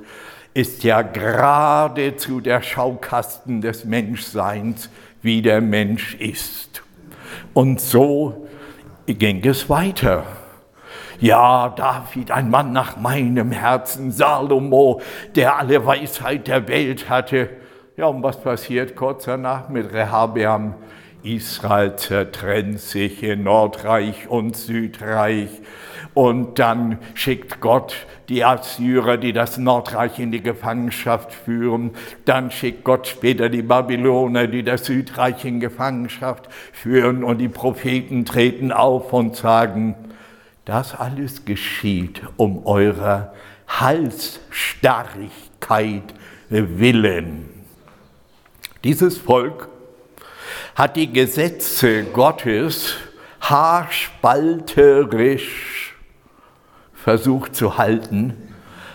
ist 0.53 0.83
ja 0.83 1.01
geradezu 1.01 2.39
der 2.39 2.61
Schaukasten 2.61 3.59
des 3.59 3.83
Menschseins, 3.83 4.89
wie 5.21 5.41
der 5.41 5.59
Mensch 5.59 6.15
ist. 6.15 6.83
Und 7.53 7.81
so 7.81 8.47
ging 9.07 9.45
es 9.45 9.69
weiter. 9.69 10.25
Ja, 11.21 11.69
David, 11.69 12.31
ein 12.31 12.49
Mann 12.49 12.71
nach 12.71 12.97
meinem 12.97 13.51
Herzen, 13.51 14.11
Salomo, 14.11 15.03
der 15.35 15.59
alle 15.59 15.85
Weisheit 15.85 16.47
der 16.47 16.67
Welt 16.67 17.11
hatte. 17.11 17.47
Ja, 17.95 18.07
und 18.07 18.23
was 18.23 18.41
passiert 18.41 18.95
kurz 18.95 19.25
danach 19.25 19.69
mit 19.69 19.93
Rehabeam? 19.93 20.73
Israel 21.21 21.95
zertrennt 21.95 22.79
sich 22.79 23.21
in 23.21 23.43
Nordreich 23.43 24.29
und 24.29 24.57
Südreich. 24.57 25.49
Und 26.15 26.57
dann 26.57 26.97
schickt 27.13 27.61
Gott 27.61 28.07
die 28.27 28.43
Assyrer, 28.43 29.17
die 29.17 29.31
das 29.31 29.59
Nordreich 29.59 30.17
in 30.17 30.31
die 30.31 30.41
Gefangenschaft 30.41 31.31
führen. 31.31 31.91
Dann 32.25 32.49
schickt 32.49 32.83
Gott 32.83 33.05
später 33.05 33.49
die 33.49 33.61
Babyloner, 33.61 34.47
die 34.47 34.63
das 34.63 34.85
Südreich 34.85 35.45
in 35.45 35.59
Gefangenschaft 35.59 36.49
führen. 36.73 37.23
Und 37.23 37.37
die 37.37 37.47
Propheten 37.47 38.25
treten 38.25 38.71
auf 38.71 39.13
und 39.13 39.35
sagen, 39.35 39.93
das 40.65 40.93
alles 40.93 41.45
geschieht 41.45 42.21
um 42.37 42.65
eurer 42.65 43.33
Halsstarrigkeit 43.67 46.13
willen. 46.49 47.49
Dieses 48.83 49.17
Volk 49.17 49.69
hat 50.75 50.95
die 50.95 51.11
Gesetze 51.11 52.03
Gottes 52.05 52.95
haarspalterisch 53.41 55.95
versucht 56.93 57.55
zu 57.55 57.77
halten, 57.77 58.53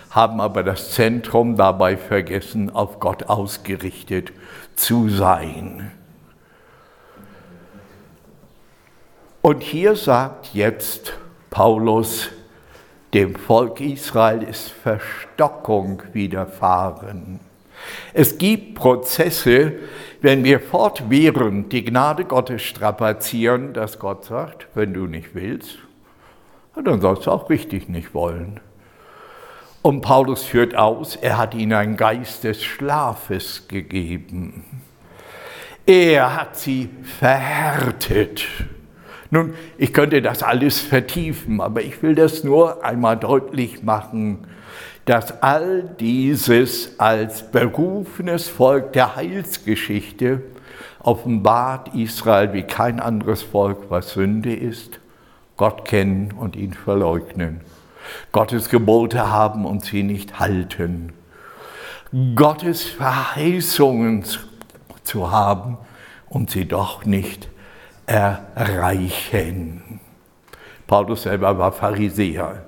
haben 0.09 0.39
aber 0.39 0.63
das 0.63 0.91
Zentrum 0.91 1.57
dabei 1.57 1.97
vergessen, 1.97 2.69
auf 2.69 2.99
Gott 2.99 3.23
ausgerichtet 3.23 4.31
zu 4.75 5.09
sein. 5.09 5.91
Und 9.41 9.63
hier 9.63 9.95
sagt 9.95 10.53
jetzt 10.53 11.13
Paulus, 11.57 12.29
dem 13.15 13.33
Volk 13.33 13.81
Israel 13.81 14.43
ist 14.43 14.69
Verstockung 14.69 16.03
widerfahren. 16.13 17.39
Es 18.13 18.37
gibt 18.37 18.75
Prozesse, 18.75 19.73
wenn 20.21 20.43
wir 20.43 20.59
fortwährend 20.59 21.73
die 21.73 21.83
Gnade 21.83 22.25
Gottes 22.25 22.61
strapazieren, 22.61 23.73
dass 23.73 23.97
Gott 23.97 24.25
sagt, 24.25 24.67
wenn 24.75 24.93
du 24.93 25.07
nicht 25.07 25.33
willst, 25.33 25.79
dann 26.75 27.01
sollst 27.01 27.25
du 27.25 27.31
auch 27.31 27.49
richtig 27.49 27.89
nicht 27.89 28.13
wollen. 28.13 28.59
Und 29.81 30.01
Paulus 30.01 30.43
führt 30.43 30.75
aus, 30.75 31.15
er 31.15 31.39
hat 31.39 31.55
ihnen 31.55 31.73
einen 31.73 31.97
Geist 31.97 32.43
des 32.43 32.63
Schlafes 32.63 33.67
gegeben. 33.67 34.63
Er 35.87 36.35
hat 36.39 36.55
sie 36.55 36.91
verhärtet. 37.01 38.45
Nun, 39.29 39.53
ich 39.77 39.93
könnte 39.93 40.21
das 40.21 40.43
alles 40.43 40.79
vertiefen, 40.79 41.59
aber 41.61 41.81
ich 41.81 42.01
will 42.01 42.15
das 42.15 42.43
nur 42.43 42.83
einmal 42.83 43.17
deutlich 43.17 43.83
machen, 43.83 44.47
dass 45.05 45.41
all 45.41 45.83
dieses 45.99 46.99
als 46.99 47.51
berufenes 47.51 48.47
Volk 48.47 48.93
der 48.93 49.15
Heilsgeschichte 49.15 50.41
offenbart 50.99 51.93
Israel 51.95 52.53
wie 52.53 52.63
kein 52.63 52.99
anderes 52.99 53.41
Volk, 53.41 53.89
was 53.89 54.11
Sünde 54.11 54.53
ist 54.53 54.99
Gott 55.57 55.85
kennen 55.85 56.33
und 56.33 56.55
ihn 56.55 56.73
verleugnen. 56.73 57.61
Gottes 58.31 58.69
Gebote 58.69 59.31
haben 59.31 59.65
und 59.65 59.83
sie 59.83 60.03
nicht 60.03 60.39
halten. 60.39 61.13
Gottes 62.35 62.83
Verheißungen 62.83 64.23
zu 65.03 65.31
haben 65.31 65.77
und 66.29 66.51
sie 66.51 66.65
doch 66.65 67.05
nicht 67.05 67.49
erreichen. 68.07 69.99
Paulus 70.87 71.23
selber 71.23 71.57
war 71.57 71.71
Pharisäer. 71.71 72.63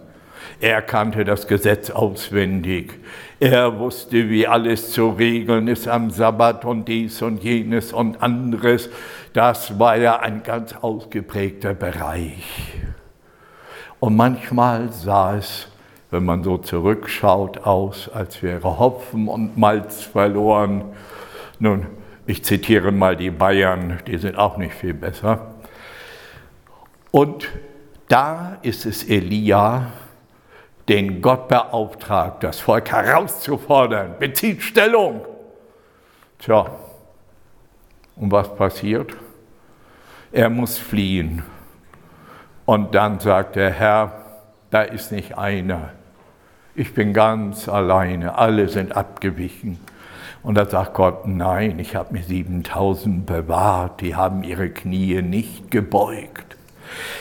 Er 0.59 0.81
kannte 0.81 1.23
das 1.23 1.47
Gesetz 1.47 1.89
auswendig. 1.89 2.93
Er 3.39 3.79
wusste, 3.79 4.29
wie 4.29 4.45
alles 4.45 4.91
zu 4.91 5.11
regeln 5.11 5.69
ist 5.69 5.87
am 5.87 6.11
Sabbat 6.11 6.65
und 6.65 6.85
dies 6.89 7.21
und 7.21 7.41
jenes 7.43 7.93
und 7.93 8.21
anderes. 8.21 8.89
Das 9.33 9.79
war 9.79 9.95
ja 9.95 10.19
ein 10.19 10.43
ganz 10.43 10.75
ausgeprägter 10.75 11.73
Bereich. 11.73 12.73
Und 14.01 14.17
manchmal 14.17 14.91
sah 14.91 15.37
es, 15.37 15.67
wenn 16.11 16.25
man 16.25 16.43
so 16.43 16.57
zurückschaut, 16.57 17.59
aus, 17.59 18.09
als 18.09 18.43
wäre 18.43 18.79
Hopfen 18.79 19.29
und 19.29 19.57
Malz 19.57 20.01
verloren. 20.01 20.83
Nun, 21.59 21.85
ich 22.29 22.43
zitiere 22.43 22.91
mal 22.91 23.17
die 23.17 23.31
Bayern, 23.31 23.97
die 24.05 24.19
sind 24.19 24.37
auch 24.37 24.57
nicht 24.57 24.75
viel 24.75 24.93
besser. 24.93 25.55
Und 27.09 27.49
da 28.07 28.59
ist 28.61 28.85
es 28.85 29.03
Elia, 29.03 29.91
den 30.87 31.23
Gott 31.23 31.47
beauftragt, 31.47 32.43
das 32.43 32.59
Volk 32.59 32.91
herauszufordern, 32.91 34.19
bezieht 34.19 34.61
Stellung. 34.61 35.25
Tja, 36.37 36.69
und 38.15 38.31
was 38.31 38.55
passiert? 38.55 39.15
Er 40.31 40.51
muss 40.51 40.77
fliehen. 40.77 41.41
Und 42.65 42.93
dann 42.93 43.19
sagt 43.19 43.55
der 43.55 43.71
Herr, 43.71 44.13
da 44.69 44.83
ist 44.83 45.11
nicht 45.11 45.35
einer. 45.35 45.93
Ich 46.75 46.93
bin 46.93 47.11
ganz 47.11 47.67
alleine, 47.67 48.37
alle 48.37 48.69
sind 48.69 48.95
abgewichen. 48.95 49.79
Und 50.41 50.55
da 50.55 50.65
sagt 50.65 50.93
Gott, 50.93 51.27
nein, 51.27 51.79
ich 51.79 51.95
habe 51.95 52.13
mir 52.13 52.23
7000 52.23 53.25
bewahrt, 53.25 54.01
die 54.01 54.15
haben 54.15 54.43
ihre 54.43 54.69
Knie 54.69 55.21
nicht 55.21 55.69
gebeugt. 55.69 56.57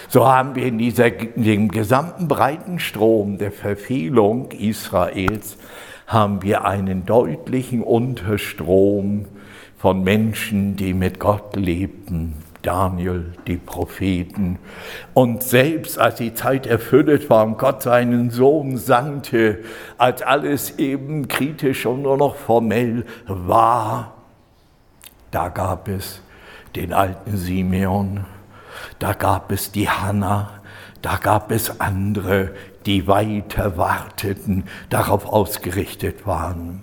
So 0.09 0.27
haben 0.27 0.55
wir 0.55 0.67
in, 0.67 0.79
dieser, 0.79 1.15
in 1.15 1.45
dem 1.45 1.69
gesamten 1.69 2.29
breiten 2.29 2.79
Strom 2.79 3.39
der 3.39 3.53
Verfehlung 3.53 4.51
Israels 4.53 5.59
haben 6.07 6.43
wir 6.43 6.65
einen 6.65 7.05
deutlichen 7.05 7.83
Unterstrom 7.83 9.27
von 9.77 10.03
Menschen, 10.03 10.77
die 10.77 10.95
mit 10.95 11.21
Gott 11.21 11.55
lebten. 11.55 12.35
Daniel, 12.69 13.33
die 13.47 13.57
Propheten. 13.57 14.59
Und 15.15 15.43
selbst 15.43 15.99
als 15.99 16.17
die 16.17 16.35
Zeit 16.35 16.67
erfüllt 16.67 17.31
war 17.31 17.47
und 17.47 17.57
Gott 17.57 17.83
seinen 17.83 18.29
Sohn 18.29 18.77
sandte, 18.77 19.61
als 19.97 20.21
alles 20.21 20.79
eben 20.79 21.29
kritisch 21.29 21.87
und 21.87 22.03
nur 22.03 22.19
noch 22.19 22.37
formell 22.37 23.07
war, 23.27 24.13
da 25.31 25.49
gab 25.49 25.89
es 25.89 26.21
den 26.77 26.93
alten 26.93 27.39
Simeon, 27.39 28.27
da 28.99 29.15
gab 29.15 29.51
es 29.51 29.73
die 29.73 29.89
Hanna, 29.89 30.51
da 31.01 31.17
gab 31.17 31.51
es 31.51 31.81
andere, 31.81 32.51
die 32.85 33.07
weiter 33.07 33.79
warteten, 33.79 34.65
darauf 34.91 35.25
ausgerichtet 35.25 36.27
waren. 36.27 36.83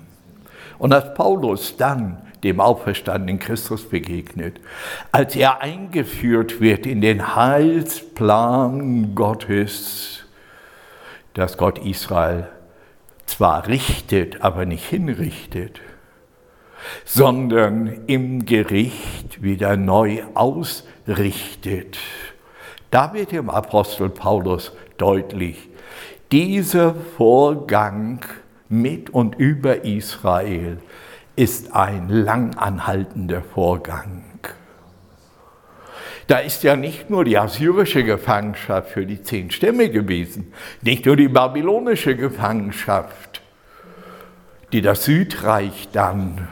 Und 0.79 0.93
als 0.93 1.13
Paulus 1.13 1.77
dann 1.77 2.24
dem 2.45 2.61
auferstandenen 2.61 3.39
Christus 3.39 3.89
begegnet, 3.89 4.59
als 5.11 5.35
er 5.35 5.61
eingeführt 5.61 6.61
wird 6.61 6.85
in 6.85 7.01
den 7.01 7.35
Heilsplan 7.35 9.15
Gottes, 9.15 10.23
dass 11.33 11.57
Gott 11.57 11.79
Israel 11.85 12.47
zwar 13.25 13.67
richtet, 13.67 14.41
aber 14.41 14.65
nicht 14.65 14.85
hinrichtet, 14.85 15.81
sondern 17.03 18.05
im 18.07 18.45
Gericht 18.45 19.41
wieder 19.41 19.75
neu 19.75 20.21
ausrichtet. 20.35 21.97
Da 22.91 23.13
wird 23.13 23.31
dem 23.31 23.49
Apostel 23.49 24.09
Paulus 24.09 24.71
deutlich, 24.97 25.67
dieser 26.31 26.93
Vorgang 27.17 28.19
mit 28.69 29.09
und 29.09 29.35
über 29.35 29.83
Israel 29.83 30.77
ist 31.35 31.75
ein 31.75 32.09
langanhaltender 32.09 33.41
Vorgang. 33.41 34.23
Da 36.27 36.39
ist 36.39 36.63
ja 36.63 36.75
nicht 36.75 37.09
nur 37.09 37.23
die 37.23 37.37
assyrische 37.37 38.03
Gefangenschaft 38.03 38.89
für 38.89 39.05
die 39.05 39.21
zehn 39.21 39.51
Stämme 39.51 39.89
gewesen, 39.89 40.53
nicht 40.81 41.05
nur 41.05 41.15
die 41.15 41.27
babylonische 41.27 42.15
Gefangenschaft, 42.15 43.41
die 44.71 44.81
das 44.81 45.03
Südreich 45.03 45.89
dann 45.91 46.47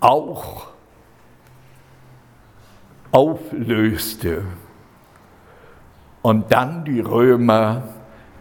auch 0.00 0.68
auflöste. 3.12 4.42
Und 6.22 6.50
dann 6.50 6.84
die 6.84 7.00
Römer, 7.00 7.84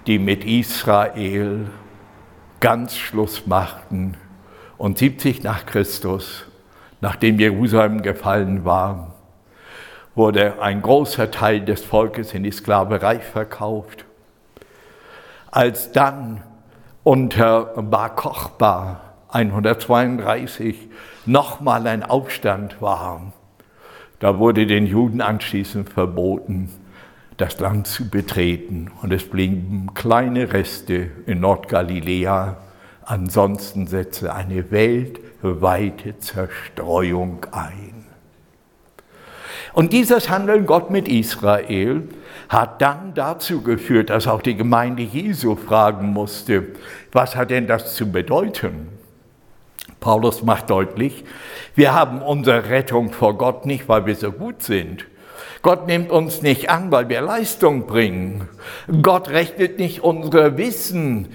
die 0.07 0.17
mit 0.17 0.43
Israel 0.43 1.67
ganz 2.65 2.97
Schluss 2.97 3.45
machten 3.45 4.17
und 4.79 4.97
70 4.97 5.43
nach 5.43 5.67
Christus, 5.67 6.45
nachdem 6.99 7.39
Jerusalem 7.39 8.01
gefallen 8.01 8.65
war, 8.65 9.13
wurde 10.15 10.59
ein 10.59 10.81
großer 10.81 11.29
Teil 11.29 11.63
des 11.63 11.83
Volkes 11.83 12.33
in 12.33 12.41
die 12.41 12.49
Sklaverei 12.49 13.19
verkauft. 13.19 14.05
Als 15.51 15.91
dann 15.91 16.41
unter 17.03 17.65
Bar 17.83 18.15
Kochba 18.15 18.99
132 19.29 20.89
nochmal 21.27 21.85
ein 21.85 22.01
Aufstand 22.01 22.81
war, 22.81 23.31
da 24.17 24.39
wurde 24.39 24.65
den 24.65 24.87
Juden 24.87 25.21
anschließend 25.21 25.91
verboten, 25.91 26.71
das 27.37 27.59
Land 27.59 27.87
zu 27.87 28.09
betreten. 28.09 28.91
Und 29.01 29.11
es 29.11 29.29
blieben 29.29 29.93
kleine 29.93 30.53
Reste 30.53 31.11
in 31.25 31.41
Nordgaliläa. 31.41 32.57
Ansonsten 33.03 33.87
setzte 33.87 34.33
eine 34.33 34.71
weltweite 34.71 36.17
Zerstreuung 36.19 37.45
ein. 37.51 38.05
Und 39.73 39.91
dieses 39.91 40.29
Handeln 40.29 40.65
Gott 40.65 40.89
mit 40.89 41.09
Israel 41.09 42.03
hat 42.47 42.81
dann 42.81 43.13
dazu 43.13 43.61
geführt, 43.61 44.09
dass 44.09 44.25
auch 44.25 44.41
die 44.41 44.55
Gemeinde 44.55 45.03
Jesu 45.03 45.55
fragen 45.57 46.13
musste, 46.13 46.67
was 47.11 47.35
hat 47.35 47.51
denn 47.51 47.67
das 47.67 47.93
zu 47.95 48.09
bedeuten? 48.09 48.87
Paulus 49.99 50.43
macht 50.43 50.69
deutlich, 50.69 51.25
wir 51.75 51.93
haben 51.93 52.21
unsere 52.21 52.69
Rettung 52.69 53.11
vor 53.11 53.37
Gott 53.37 53.65
nicht, 53.65 53.89
weil 53.89 54.05
wir 54.05 54.15
so 54.15 54.31
gut 54.31 54.63
sind. 54.63 55.05
Gott 55.65 55.87
nimmt 55.87 56.11
uns 56.11 56.43
nicht 56.43 56.69
an, 56.69 56.91
weil 56.91 57.09
wir 57.09 57.21
Leistung 57.21 57.87
bringen. 57.87 58.47
Gott 59.01 59.29
rechnet 59.29 59.79
nicht 59.79 60.03
unser 60.03 60.59
Wissen 60.59 61.29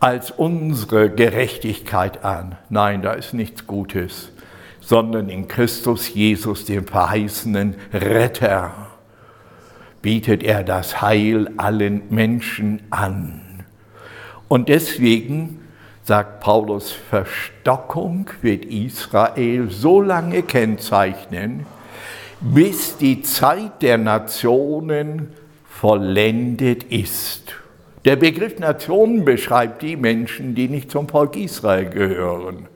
als 0.00 0.30
unsere 0.30 1.10
Gerechtigkeit 1.10 2.24
an. 2.24 2.56
Nein, 2.70 3.02
da 3.02 3.12
ist 3.12 3.34
nichts 3.34 3.66
Gutes, 3.66 4.32
sondern 4.80 5.28
in 5.28 5.48
Christus 5.48 6.14
Jesus, 6.14 6.64
dem 6.64 6.86
verheißenen 6.86 7.74
Retter, 7.92 8.72
bietet 10.00 10.42
er 10.42 10.64
das 10.64 11.02
Heil 11.02 11.50
allen 11.58 12.04
Menschen 12.08 12.84
an. 12.88 13.66
Und 14.48 14.70
deswegen 14.70 15.60
sagt 16.04 16.40
Paulus, 16.40 16.90
Verstockung 16.90 18.30
wird 18.40 18.64
Israel 18.64 19.68
so 19.68 20.00
lange 20.00 20.42
kennzeichnen, 20.42 21.66
bis 22.40 22.96
die 22.96 23.22
Zeit 23.22 23.82
der 23.82 23.98
Nationen 23.98 25.32
vollendet 25.68 26.84
ist. 26.84 27.54
Der 28.04 28.16
Begriff 28.16 28.58
Nationen 28.58 29.24
beschreibt 29.24 29.82
die 29.82 29.96
Menschen, 29.96 30.54
die 30.54 30.68
nicht 30.68 30.90
zum 30.90 31.08
Volk 31.08 31.36
Israel 31.36 31.88
gehören. 31.88 32.68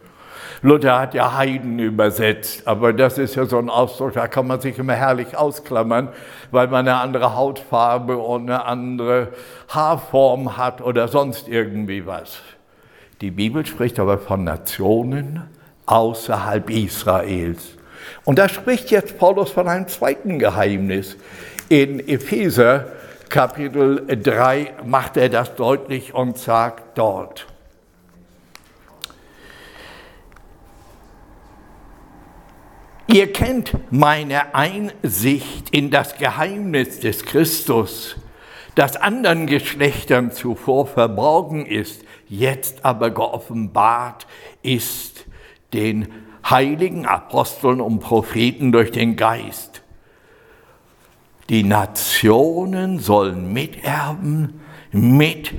Luther 0.62 0.98
hat 0.98 1.14
ja 1.14 1.36
Heiden 1.36 1.78
übersetzt, 1.78 2.66
aber 2.66 2.92
das 2.92 3.18
ist 3.18 3.36
ja 3.36 3.46
so 3.46 3.58
ein 3.58 3.70
Ausdruck, 3.70 4.14
da 4.14 4.26
kann 4.26 4.46
man 4.46 4.60
sich 4.60 4.78
immer 4.78 4.94
herrlich 4.94 5.36
ausklammern, 5.36 6.08
weil 6.50 6.66
man 6.66 6.88
eine 6.88 6.96
andere 6.96 7.36
Hautfarbe 7.36 8.18
und 8.18 8.42
eine 8.42 8.64
andere 8.64 9.28
Haarform 9.68 10.56
hat 10.56 10.80
oder 10.80 11.06
sonst 11.06 11.48
irgendwie 11.48 12.06
was. 12.06 12.40
Die 13.20 13.30
Bibel 13.30 13.64
spricht 13.66 14.00
aber 14.00 14.18
von 14.18 14.44
Nationen 14.44 15.44
außerhalb 15.86 16.70
Israels. 16.70 17.77
Und 18.28 18.38
da 18.38 18.46
spricht 18.46 18.90
jetzt 18.90 19.16
Paulus 19.16 19.52
von 19.52 19.68
einem 19.68 19.88
zweiten 19.88 20.38
Geheimnis. 20.38 21.16
In 21.70 21.98
Epheser 21.98 22.92
Kapitel 23.30 24.04
3 24.06 24.74
macht 24.84 25.16
er 25.16 25.30
das 25.30 25.54
deutlich 25.54 26.12
und 26.12 26.36
sagt 26.36 26.98
dort, 26.98 27.46
Ihr 33.06 33.32
kennt 33.32 33.72
meine 33.90 34.54
Einsicht 34.54 35.70
in 35.70 35.90
das 35.90 36.18
Geheimnis 36.18 37.00
des 37.00 37.24
Christus, 37.24 38.16
das 38.74 38.96
anderen 38.96 39.46
Geschlechtern 39.46 40.32
zuvor 40.32 40.86
verborgen 40.86 41.64
ist, 41.64 42.04
jetzt 42.26 42.84
aber 42.84 43.08
geoffenbart 43.08 44.26
ist 44.60 45.24
den 45.72 46.27
heiligen 46.44 47.06
Aposteln 47.06 47.80
und 47.80 48.00
Propheten 48.00 48.72
durch 48.72 48.90
den 48.90 49.16
Geist. 49.16 49.82
Die 51.48 51.62
Nationen 51.62 52.98
sollen 52.98 53.52
Miterben, 53.52 54.60
mit 54.92 55.54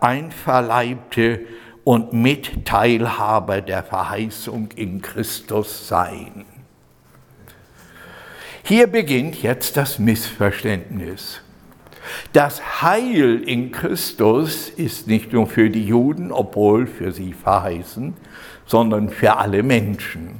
Einverleibte 0.00 1.46
und 1.84 2.12
Mitteilhaber 2.12 3.60
der 3.60 3.84
Verheißung 3.84 4.70
in 4.74 5.00
Christus 5.00 5.86
sein. 5.86 6.44
Hier 8.64 8.88
beginnt 8.88 9.40
jetzt 9.42 9.76
das 9.76 10.00
Missverständnis. 10.00 11.40
Das 12.32 12.82
Heil 12.82 13.42
in 13.46 13.72
Christus 13.72 14.68
ist 14.68 15.06
nicht 15.06 15.32
nur 15.32 15.46
für 15.46 15.70
die 15.70 15.86
Juden, 15.86 16.32
obwohl 16.32 16.86
für 16.86 17.12
sie 17.12 17.32
verheißen, 17.32 18.14
sondern 18.66 19.08
für 19.08 19.36
alle 19.36 19.62
Menschen. 19.62 20.38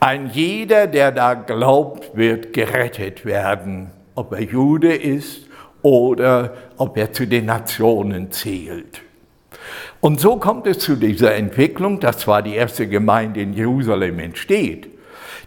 Ein 0.00 0.30
jeder, 0.32 0.86
der 0.86 1.10
da 1.10 1.34
glaubt, 1.34 2.16
wird 2.16 2.52
gerettet 2.52 3.24
werden, 3.24 3.90
ob 4.14 4.32
er 4.32 4.42
Jude 4.42 4.94
ist 4.94 5.48
oder 5.82 6.54
ob 6.76 6.96
er 6.96 7.12
zu 7.12 7.26
den 7.26 7.46
Nationen 7.46 8.30
zählt. 8.30 9.02
Und 10.00 10.20
so 10.20 10.36
kommt 10.36 10.66
es 10.68 10.78
zu 10.78 10.94
dieser 10.94 11.34
Entwicklung, 11.34 11.98
dass 11.98 12.18
zwar 12.18 12.42
die 12.42 12.54
erste 12.54 12.86
Gemeinde 12.86 13.40
in 13.40 13.52
Jerusalem 13.52 14.20
entsteht, 14.20 14.88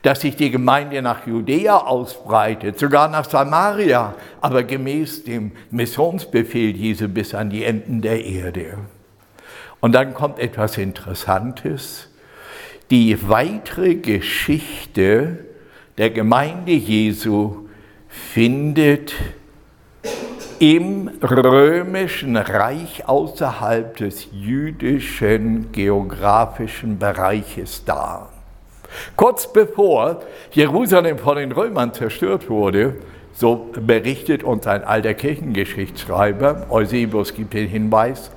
dass 0.02 0.22
sich 0.22 0.36
die 0.36 0.50
Gemeinde 0.50 1.02
nach 1.02 1.28
Judäa 1.28 1.78
ausbreitet, 1.78 2.80
sogar 2.80 3.08
nach 3.08 3.30
Samaria, 3.30 4.16
aber 4.40 4.64
gemäß 4.64 5.24
dem 5.24 5.52
Missionsbefehl 5.70 6.76
Jesu 6.76 7.08
bis 7.08 7.36
an 7.36 7.50
die 7.50 7.64
Enden 7.64 8.02
der 8.02 8.24
Erde. 8.26 8.78
Und 9.80 9.94
dann 9.94 10.14
kommt 10.14 10.40
etwas 10.40 10.78
Interessantes. 10.78 12.10
Die 12.90 13.30
weitere 13.30 13.96
Geschichte 13.96 15.46
der 15.98 16.10
Gemeinde 16.10 16.72
Jesu 16.72 17.68
findet 18.08 19.14
im 20.60 21.10
römischen 21.24 22.38
Reich 22.38 23.08
außerhalb 23.08 23.98
des 23.98 24.28
jüdischen 24.32 25.72
geografischen 25.72 27.00
Bereiches 27.00 27.84
dar. 27.86 28.30
Kurz 29.16 29.52
bevor 29.52 30.22
Jerusalem 30.52 31.18
von 31.18 31.38
den 31.38 31.52
Römern 31.52 31.94
zerstört 31.94 32.50
wurde, 32.50 32.96
so 33.34 33.70
berichtet 33.80 34.44
uns 34.44 34.68
ein 34.68 34.84
alter 34.84 35.14
Kirchengeschichtsschreiber, 35.14 36.68
Eusebius 36.70 37.34
gibt 37.34 37.54
den 37.54 37.68
Hinweis, 37.68 38.32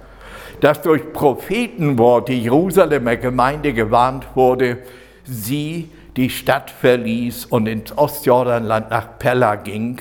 dass 0.61 0.83
durch 0.83 1.13
Prophetenworte 1.13 2.33
Jerusalemer 2.33 3.17
Gemeinde 3.17 3.73
gewarnt 3.73 4.27
wurde, 4.35 4.79
sie 5.25 5.91
die 6.17 6.31
Stadt 6.31 6.71
verließ 6.71 7.47
und 7.47 7.67
ins 7.67 7.97
Ostjordanland 7.97 8.91
nach 8.91 9.19
Pella 9.19 9.57
ging 9.57 10.01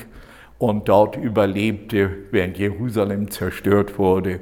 und 0.60 0.88
dort 0.88 1.18
überlebte, 1.18 2.10
während 2.32 2.58
Jerusalem 2.58 3.32
zerstört 3.32 3.98
wurde 3.98 4.40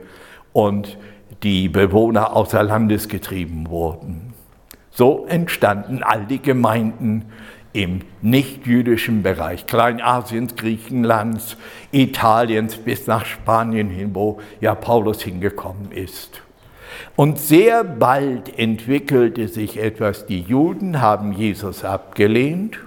und 0.54 0.98
die 1.44 1.70
Bewohner 1.70 2.36
außer 2.36 2.62
Landes 2.62 3.08
getrieben 3.08 3.70
wurden. 3.70 4.31
So 4.92 5.26
entstanden 5.28 6.04
all 6.04 6.26
die 6.26 6.42
Gemeinden 6.42 7.26
im 7.74 8.02
nichtjüdischen 8.22 9.24
Bereich 9.24 9.66
Kleinasiens, 9.66 10.56
Griechenlands, 10.56 11.56
Italiens 11.92 12.76
bis 12.76 13.08
nach 13.08 13.26
Spanien 13.26 13.90
hin, 13.90 14.14
wo 14.14 14.40
ja 14.60 14.76
Paulus 14.76 15.22
hingekommen 15.22 15.92
ist. 15.92 16.42
Und 17.16 17.40
sehr 17.40 17.86
bald 17.86 18.60
entwickelte 18.60 19.48
sich 19.48 19.78
etwas, 19.82 20.26
die 20.26 20.42
Juden 20.42 21.02
haben 21.02 21.32
Jesus 21.32 21.86
abgelehnt, 21.86 22.80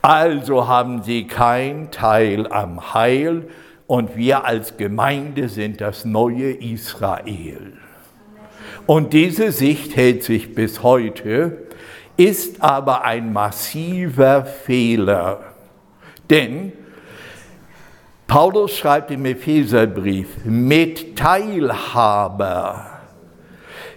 also 0.00 0.68
haben 0.68 1.02
sie 1.02 1.26
kein 1.26 1.90
Teil 1.90 2.46
am 2.46 2.94
Heil 2.94 3.48
und 3.88 4.16
wir 4.16 4.44
als 4.44 4.76
Gemeinde 4.76 5.48
sind 5.48 5.80
das 5.80 6.04
neue 6.04 6.52
Israel. 6.52 7.72
Und 8.86 9.12
diese 9.12 9.52
Sicht 9.52 9.96
hält 9.96 10.22
sich 10.22 10.54
bis 10.54 10.82
heute 10.82 11.66
ist 12.16 12.62
aber 12.62 13.04
ein 13.04 13.32
massiver 13.32 14.44
Fehler. 14.44 15.40
Denn 16.30 16.72
Paulus 18.26 18.76
schreibt 18.76 19.10
im 19.10 19.24
Epheserbrief, 19.24 20.28
mit 20.44 21.16
Teilhaber, 21.16 22.86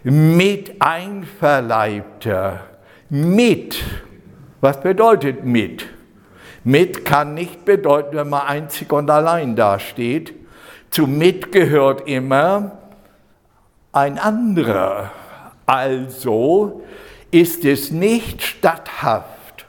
mit 0.03 0.81
Einverleibter, 0.81 2.65
mit. 3.09 3.83
Was 4.61 4.81
bedeutet 4.81 5.45
mit? 5.45 5.85
Mit 6.63 7.05
kann 7.05 7.33
nicht 7.33 7.65
bedeuten, 7.65 8.17
wenn 8.17 8.29
man 8.29 8.45
einzig 8.45 8.91
und 8.91 9.09
allein 9.09 9.55
dasteht. 9.55 10.33
Zu 10.91 11.07
mit 11.07 11.51
gehört 11.51 12.07
immer 12.07 12.78
ein 13.91 14.17
anderer. 14.17 15.11
Also 15.65 16.81
ist 17.31 17.65
es 17.65 17.91
nicht 17.91 18.41
statthaft, 18.41 19.65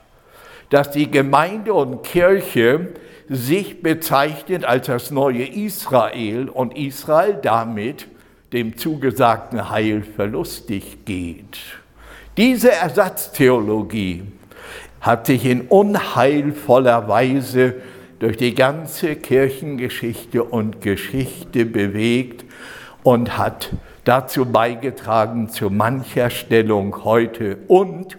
dass 0.70 0.90
die 0.90 1.10
Gemeinde 1.10 1.74
und 1.74 2.02
Kirche 2.02 2.88
sich 3.28 3.82
bezeichnet 3.82 4.64
als 4.64 4.86
das 4.86 5.10
neue 5.10 5.44
Israel 5.44 6.48
und 6.48 6.76
Israel 6.76 7.38
damit 7.42 8.08
dem 8.52 8.76
zugesagten 8.76 9.70
Heil 9.70 10.02
verlustig 10.02 11.04
geht. 11.04 11.58
Diese 12.36 12.72
Ersatztheologie 12.72 14.24
hat 15.00 15.26
sich 15.26 15.44
in 15.44 15.62
unheilvoller 15.62 17.08
Weise 17.08 17.76
durch 18.18 18.36
die 18.36 18.54
ganze 18.54 19.16
Kirchengeschichte 19.16 20.42
und 20.42 20.80
Geschichte 20.80 21.64
bewegt 21.64 22.44
und 23.02 23.38
hat 23.38 23.70
dazu 24.04 24.46
beigetragen 24.46 25.48
zu 25.48 25.70
mancher 25.70 26.30
Stellung 26.30 27.04
heute 27.04 27.58
und 27.68 28.18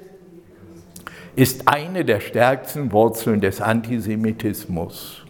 ist 1.35 1.67
eine 1.67 2.05
der 2.05 2.19
stärksten 2.19 2.91
Wurzeln 2.91 3.41
des 3.41 3.61
Antisemitismus. 3.61 5.25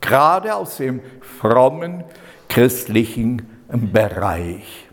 Gerade 0.00 0.54
aus 0.54 0.76
dem 0.76 1.00
frommen 1.20 2.04
christlichen 2.48 3.42
Bereich. 3.68 4.86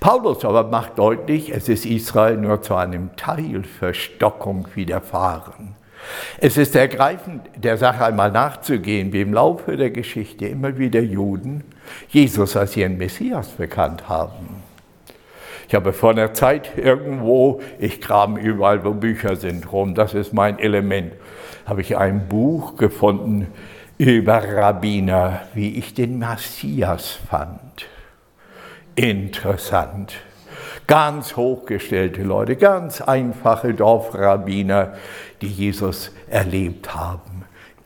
Paulus 0.00 0.44
aber 0.44 0.64
macht 0.64 0.98
deutlich, 0.98 1.50
es 1.50 1.68
ist 1.68 1.86
Israel 1.86 2.36
nur 2.36 2.60
zu 2.60 2.74
einem 2.74 3.16
Teil 3.16 3.64
Verstockung 3.64 4.68
widerfahren. 4.74 5.76
Es 6.38 6.56
ist 6.56 6.74
ergreifend, 6.74 7.42
der 7.56 7.78
Sache 7.78 8.04
einmal 8.04 8.32
nachzugehen, 8.32 9.12
wie 9.12 9.22
im 9.22 9.32
Laufe 9.32 9.76
der 9.76 9.90
Geschichte 9.90 10.46
immer 10.46 10.76
wieder 10.76 11.00
Juden 11.00 11.64
Jesus 12.08 12.56
als 12.56 12.76
ihren 12.76 12.98
Messias 12.98 13.48
bekannt 13.48 14.08
haben. 14.08 14.62
Ich 15.68 15.74
habe 15.74 15.92
vor 15.92 16.10
einer 16.10 16.34
Zeit 16.34 16.76
irgendwo, 16.76 17.62
ich 17.78 18.00
kram 18.00 18.36
überall, 18.36 18.84
wo 18.84 18.92
Bücher 18.92 19.36
sind, 19.36 19.72
rum, 19.72 19.94
das 19.94 20.12
ist 20.12 20.34
mein 20.34 20.58
Element, 20.58 21.14
habe 21.64 21.80
ich 21.80 21.96
ein 21.96 22.28
Buch 22.28 22.76
gefunden 22.76 23.46
über 23.96 24.42
Rabbiner, 24.42 25.40
wie 25.54 25.78
ich 25.78 25.94
den 25.94 26.18
Messias 26.18 27.18
fand. 27.30 27.86
Interessant. 28.96 30.12
Ganz 30.86 31.36
hochgestellte 31.36 32.22
Leute, 32.22 32.56
ganz 32.56 33.00
einfache 33.00 33.72
Dorfrabbiner, 33.72 34.94
die 35.40 35.48
Jesus 35.48 36.12
erlebt 36.28 36.94
haben. 36.94 37.31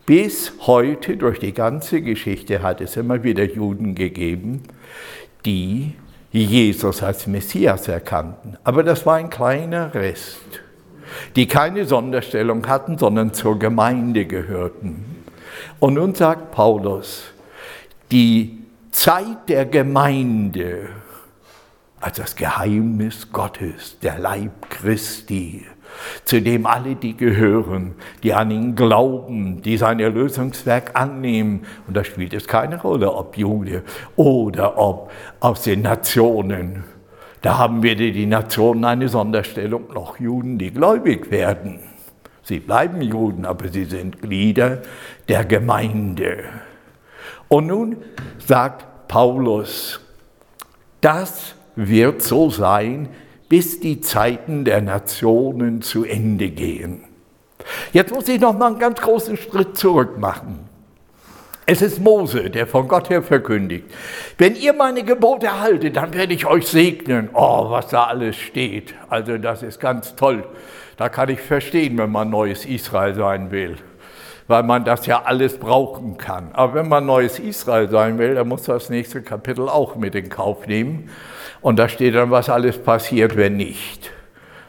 Bis 0.07 0.53
heute, 0.61 1.17
durch 1.17 1.41
die 1.41 1.53
ganze 1.53 2.01
Geschichte, 2.01 2.63
hat 2.63 2.81
es 2.81 2.97
immer 2.97 3.25
wieder 3.25 3.45
Juden 3.45 3.97
gegeben, 3.97 4.63
die 5.45 5.95
Jesus 6.31 7.03
als 7.03 7.27
Messias 7.27 7.89
erkannten. 7.89 8.57
Aber 8.63 8.85
das 8.85 9.05
war 9.05 9.17
ein 9.17 9.31
kleiner 9.31 9.95
Rest, 9.95 10.63
die 11.35 11.49
keine 11.49 11.87
Sonderstellung 11.87 12.69
hatten, 12.69 12.99
sondern 12.99 13.35
zur 13.35 13.59
Gemeinde 13.59 14.27
gehörten. 14.27 15.05
Und 15.81 15.95
nun 15.95 16.15
sagt 16.15 16.53
Paulus, 16.53 17.25
die 18.13 18.59
Zeit 18.93 19.49
der 19.49 19.67
Gemeinde 19.67 20.89
als 22.01 22.19
das 22.19 22.37
Geheimnis 22.37 23.33
Gottes, 23.33 23.99
der 24.01 24.19
Leib 24.21 24.71
Christi, 24.71 25.67
zu 26.25 26.41
dem 26.41 26.67
alle, 26.67 26.95
die 26.95 27.17
gehören, 27.17 27.95
die 28.23 28.35
an 28.35 28.51
ihn 28.51 28.75
glauben, 28.75 29.63
die 29.63 29.77
sein 29.77 30.01
Erlösungswerk 30.01 30.93
annehmen. 30.95 31.67
Und 31.87 31.97
da 31.97 32.05
spielt 32.05 32.35
es 32.35 32.47
keine 32.47 32.81
Rolle, 32.81 33.13
ob 33.13 33.37
Jude 33.37 33.83
oder 34.17 34.79
ob 34.79 35.11
aus 35.41 35.63
den 35.63 35.83
Nationen. 35.83 36.85
Da 37.43 37.59
haben 37.59 37.83
weder 37.83 38.11
die 38.11 38.27
Nationen 38.27 38.85
eine 38.85 39.09
Sonderstellung 39.09 39.93
noch 39.93 40.19
Juden, 40.19 40.59
die 40.59 40.73
gläubig 40.73 41.31
werden. 41.31 41.81
Sie 42.43 42.61
bleiben 42.61 43.03
Juden, 43.03 43.45
aber 43.45 43.69
sie 43.69 43.85
sind 43.85 44.23
Glieder 44.23 44.83
der 45.29 45.45
Gemeinde. 45.45 46.45
Und 47.49 47.67
nun 47.69 47.97
sagt 48.39 49.09
Paulus, 49.09 50.01
das 51.01 51.55
wird 51.77 52.23
so 52.23 52.51
sein, 52.51 53.09
bis 53.49 53.81
die 53.81 54.01
Zeiten 54.01 54.65
der 54.65 54.81
Nationen 54.81 55.83
zu 55.83 56.05
Ende 56.05 56.51
gehen. 56.51 57.05
Jetzt 57.93 58.15
muss 58.15 58.29
ich 58.29 58.41
noch 58.41 58.57
mal 58.57 58.69
einen 58.69 58.79
ganz 58.79 59.01
großen 59.01 59.37
Schritt 59.37 59.77
zurück 59.77 60.19
machen. 60.19 60.69
Es 61.69 61.83
ist 61.83 62.01
Mose, 62.01 62.49
der 62.49 62.69
von 62.69 62.87
Gott 62.87 63.11
her 63.11 63.23
verkündigt. 63.23 63.87
Wenn 64.39 64.55
ihr 64.55 64.73
meine 64.73 65.03
Gebote 65.03 65.61
haltet, 65.61 65.97
dann 65.97 66.15
werde 66.15 66.33
ich 66.33 66.47
euch 66.47 66.69
segnen. 66.69 67.31
Oh, 67.33 67.71
was 67.71 67.89
da 67.89 68.05
alles 68.05 68.37
steht. 68.37 68.95
Also 69.09 69.37
das 69.37 69.65
ist 69.65 69.81
ganz 69.81 70.15
toll. 70.15 70.45
Da 70.97 71.09
kann 71.09 71.29
ich 71.29 71.41
verstehen, 71.41 71.99
wenn 71.99 72.13
man 72.13 72.31
neues 72.31 72.65
Israel 72.65 73.15
sein 73.15 73.51
will 73.51 73.77
weil 74.49 74.63
man 74.63 74.85
das 74.85 75.07
ja 75.07 75.23
alles 75.25 75.59
brauchen 75.59 76.19
kann. 76.19 76.51
Aber 76.53 76.75
wenn 76.75 76.89
man 76.89 77.07
neues 77.07 77.39
Israel 77.39 77.89
sein 77.89 78.19
will, 78.19 78.35
dann 78.35 78.49
muss 78.49 78.63
das 78.63 78.91
nächste 78.91 79.23
Kapitel 79.23 79.69
auch 79.69 79.97
mit 79.97 80.15
in 80.15 80.29
Kauf 80.29 80.67
nehmen. 80.67 81.11
Und 81.67 81.81
da 81.81 81.89
steht 81.89 82.15
dann, 82.15 82.31
was 82.31 82.49
alles 82.49 82.79
passiert, 82.79 83.37
wenn 83.37 83.57
nicht. 83.57 84.13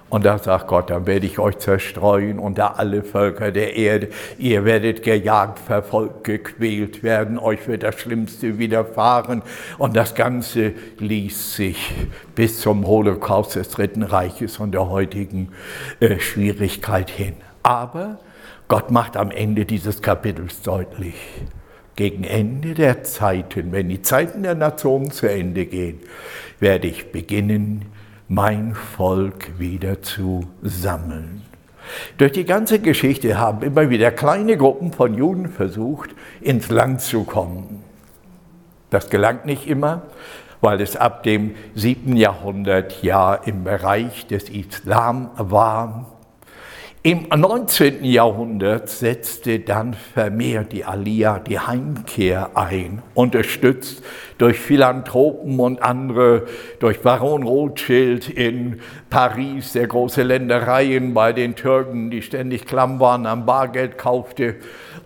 Und 0.09 0.25
da 0.25 0.39
sagt 0.39 0.65
Gott, 0.65 0.89
dann 0.89 1.05
werde 1.05 1.27
ich 1.27 1.37
euch 1.37 1.59
zerstreuen 1.59 2.39
unter 2.39 2.79
alle 2.79 3.03
Völker 3.03 3.51
der 3.51 3.75
Erde. 3.75 4.09
Ihr 4.39 4.65
werdet 4.65 5.03
gejagt, 5.03 5.59
verfolgt, 5.59 6.23
gequält 6.23 7.03
werden. 7.03 7.37
Euch 7.37 7.67
wird 7.67 7.83
das 7.83 7.99
Schlimmste 7.99 8.57
widerfahren. 8.57 9.43
Und 9.77 9.95
das 9.95 10.15
Ganze 10.15 10.73
ließ 10.97 11.57
sich 11.57 11.93
bis 12.33 12.61
zum 12.61 12.87
Holocaust 12.87 13.53
des 13.53 13.69
Dritten 13.69 14.01
Reiches 14.01 14.57
und 14.57 14.71
der 14.71 14.89
heutigen 14.89 15.49
äh, 15.99 16.17
Schwierigkeit 16.17 17.11
hin. 17.11 17.35
Aber 17.61 18.17
Gott 18.67 18.89
macht 18.89 19.17
am 19.17 19.29
Ende 19.29 19.65
dieses 19.65 20.01
Kapitels 20.01 20.63
deutlich, 20.63 21.13
gegen 21.97 22.23
Ende 22.23 22.75
der 22.75 23.03
Zeiten, 23.03 23.73
wenn 23.73 23.89
die 23.89 24.01
Zeiten 24.01 24.43
der 24.43 24.55
Nationen 24.55 25.11
zu 25.11 25.29
Ende 25.29 25.65
gehen, 25.65 25.99
werde 26.59 26.87
ich 26.87 27.11
beginnen, 27.11 27.85
mein 28.29 28.75
Volk 28.75 29.59
wieder 29.59 30.01
zu 30.01 30.47
sammeln. 30.61 31.41
Durch 32.17 32.33
die 32.33 32.45
ganze 32.45 32.79
Geschichte 32.79 33.39
haben 33.39 33.63
immer 33.63 33.89
wieder 33.89 34.11
kleine 34.11 34.57
Gruppen 34.57 34.93
von 34.93 35.15
Juden 35.15 35.49
versucht, 35.49 36.11
ins 36.39 36.69
Land 36.69 37.01
zu 37.01 37.23
kommen. 37.23 37.83
Das 38.89 39.09
gelangt 39.09 39.45
nicht 39.45 39.67
immer, 39.67 40.03
weil 40.61 40.81
es 40.81 40.95
ab 40.95 41.23
dem 41.23 41.55
siebten 41.73 42.15
Jahrhundert 42.15 43.01
ja 43.01 43.33
im 43.33 43.63
Bereich 43.63 44.27
des 44.27 44.49
Islam 44.49 45.29
war 45.35 46.16
im 47.03 47.27
19. 47.29 48.03
Jahrhundert 48.03 48.89
setzte 48.89 49.59
dann 49.59 49.93
vermehrt 49.93 50.73
die 50.73 50.83
Aliyah 50.83 51.39
die 51.39 51.59
Heimkehr 51.59 52.51
ein, 52.55 53.01
unterstützt 53.13 54.03
durch 54.37 54.59
Philanthropen 54.59 55.59
und 55.59 55.81
andere, 55.81 56.47
durch 56.79 57.01
Baron 57.01 57.43
Rothschild 57.43 58.29
in 58.29 58.81
Paris, 59.09 59.73
der 59.73 59.87
große 59.87 60.23
Ländereien 60.23 61.13
bei 61.13 61.33
den 61.33 61.55
Türken, 61.55 62.09
die 62.09 62.21
ständig 62.21 62.65
klamm 62.65 62.99
waren, 62.99 63.25
am 63.25 63.45
Bargeld 63.45 63.97
kaufte 63.97 64.55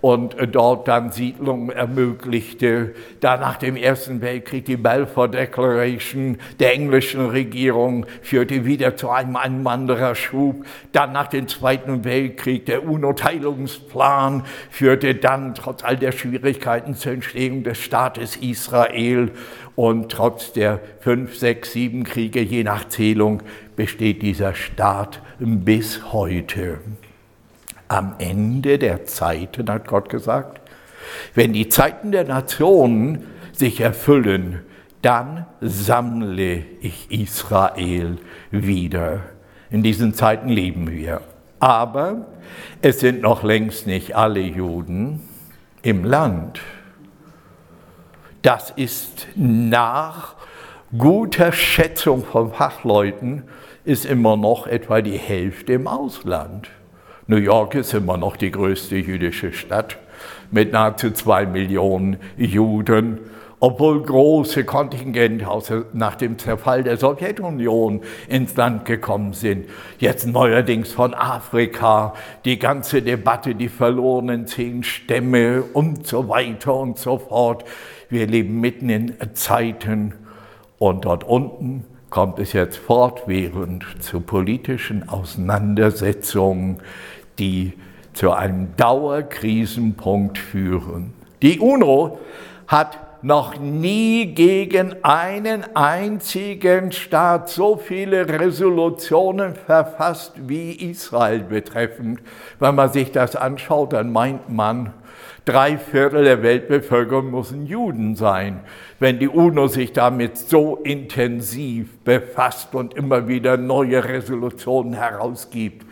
und 0.01 0.35
dort 0.51 0.87
dann 0.87 1.11
Siedlungen 1.11 1.69
ermöglichte. 1.69 2.93
Da 3.19 3.37
nach 3.37 3.57
dem 3.57 3.75
Ersten 3.75 4.21
Weltkrieg 4.21 4.65
die 4.65 4.77
Balfour 4.77 5.27
Declaration 5.27 6.39
der 6.59 6.73
englischen 6.73 7.27
Regierung 7.27 8.07
führte 8.21 8.65
wieder 8.65 8.95
zu 8.95 9.09
einem 9.09 9.35
Einwandererschub. 9.35 10.65
Dann 10.91 11.11
nach 11.13 11.27
dem 11.27 11.47
Zweiten 11.47 12.03
Weltkrieg 12.03 12.65
der 12.65 12.83
UNO-Teilungsplan 12.87 14.43
führte 14.71 15.15
dann 15.15 15.53
trotz 15.53 15.83
all 15.83 15.97
der 15.97 16.11
Schwierigkeiten 16.11 16.95
zur 16.95 17.13
Entstehung 17.13 17.63
des 17.63 17.77
Staates 17.77 18.35
Israel. 18.35 19.31
Und 19.75 20.11
trotz 20.11 20.51
der 20.51 20.79
fünf, 20.99 21.35
sechs, 21.35 21.73
sieben 21.73 22.03
Kriege, 22.03 22.41
je 22.41 22.63
nach 22.63 22.87
Zählung, 22.89 23.41
besteht 23.75 24.21
dieser 24.21 24.53
Staat 24.53 25.21
bis 25.39 26.11
heute 26.11 26.79
am 27.91 28.15
Ende 28.19 28.79
der 28.79 29.05
Zeiten, 29.05 29.69
hat 29.69 29.85
Gott 29.85 30.07
gesagt, 30.07 30.61
wenn 31.35 31.51
die 31.51 31.67
Zeiten 31.67 32.13
der 32.13 32.23
Nationen 32.23 33.25
sich 33.51 33.81
erfüllen, 33.81 34.61
dann 35.01 35.45
sammle 35.59 36.63
ich 36.79 37.11
Israel 37.11 38.17
wieder. 38.49 39.23
In 39.69 39.83
diesen 39.83 40.13
Zeiten 40.13 40.47
leben 40.47 40.89
wir. 40.89 41.19
Aber 41.59 42.27
es 42.81 43.01
sind 43.01 43.21
noch 43.21 43.43
längst 43.43 43.87
nicht 43.87 44.15
alle 44.15 44.39
Juden 44.39 45.21
im 45.81 46.05
Land. 46.05 46.61
Das 48.41 48.69
ist 48.69 49.27
nach 49.35 50.35
guter 50.97 51.51
Schätzung 51.51 52.23
von 52.23 52.53
Fachleuten 52.53 53.43
ist 53.83 54.05
immer 54.05 54.37
noch 54.37 54.65
etwa 54.65 55.01
die 55.01 55.17
Hälfte 55.17 55.73
im 55.73 55.87
Ausland. 55.87 56.69
New 57.31 57.37
York 57.37 57.75
ist 57.75 57.93
immer 57.93 58.17
noch 58.17 58.35
die 58.35 58.51
größte 58.51 58.97
jüdische 58.97 59.53
Stadt 59.53 59.97
mit 60.51 60.73
nahezu 60.73 61.11
zwei 61.11 61.45
Millionen 61.45 62.17
Juden, 62.35 63.19
obwohl 63.61 64.03
große 64.03 64.65
Kontingente 64.65 65.47
nach 65.93 66.15
dem 66.15 66.37
Zerfall 66.37 66.83
der 66.83 66.97
Sowjetunion 66.97 68.01
ins 68.27 68.57
Land 68.57 68.83
gekommen 68.83 69.31
sind. 69.31 69.69
Jetzt 69.97 70.27
neuerdings 70.27 70.91
von 70.91 71.13
Afrika, 71.13 72.15
die 72.43 72.59
ganze 72.59 73.01
Debatte, 73.01 73.55
die 73.55 73.69
verlorenen 73.69 74.45
zehn 74.45 74.83
Stämme 74.83 75.63
und 75.71 76.05
so 76.05 76.27
weiter 76.27 76.75
und 76.75 76.97
so 76.97 77.17
fort. 77.17 77.63
Wir 78.09 78.27
leben 78.27 78.59
mitten 78.59 78.89
in 78.89 79.15
Zeiten 79.35 80.15
und 80.79 81.05
dort 81.05 81.23
unten 81.23 81.85
kommt 82.09 82.39
es 82.39 82.51
jetzt 82.51 82.75
fortwährend 82.75 83.85
zu 84.01 84.19
politischen 84.19 85.07
Auseinandersetzungen, 85.07 86.81
die 87.39 87.73
zu 88.13 88.31
einem 88.31 88.75
Dauerkrisenpunkt 88.77 90.37
führen. 90.37 91.13
Die 91.41 91.59
UNO 91.59 92.19
hat 92.67 92.99
noch 93.23 93.59
nie 93.59 94.33
gegen 94.33 94.95
einen 95.03 95.63
einzigen 95.75 96.91
Staat 96.91 97.49
so 97.49 97.77
viele 97.77 98.27
Resolutionen 98.27 99.55
verfasst 99.55 100.33
wie 100.47 100.71
Israel 100.71 101.39
betreffend. 101.41 102.21
Wenn 102.59 102.75
man 102.75 102.91
sich 102.91 103.11
das 103.11 103.35
anschaut, 103.35 103.93
dann 103.93 104.11
meint 104.11 104.49
man, 104.49 104.93
drei 105.45 105.77
Viertel 105.77 106.23
der 106.23 106.41
Weltbevölkerung 106.41 107.31
müssen 107.31 107.65
Juden 107.65 108.15
sein. 108.15 108.61
Wenn 108.99 109.19
die 109.19 109.27
UNO 109.27 109.67
sich 109.67 109.93
damit 109.93 110.37
so 110.37 110.77
intensiv 110.77 111.99
befasst 111.99 112.73
und 112.73 112.95
immer 112.95 113.27
wieder 113.27 113.57
neue 113.57 114.03
Resolutionen 114.03 114.93
herausgibt, 114.93 115.85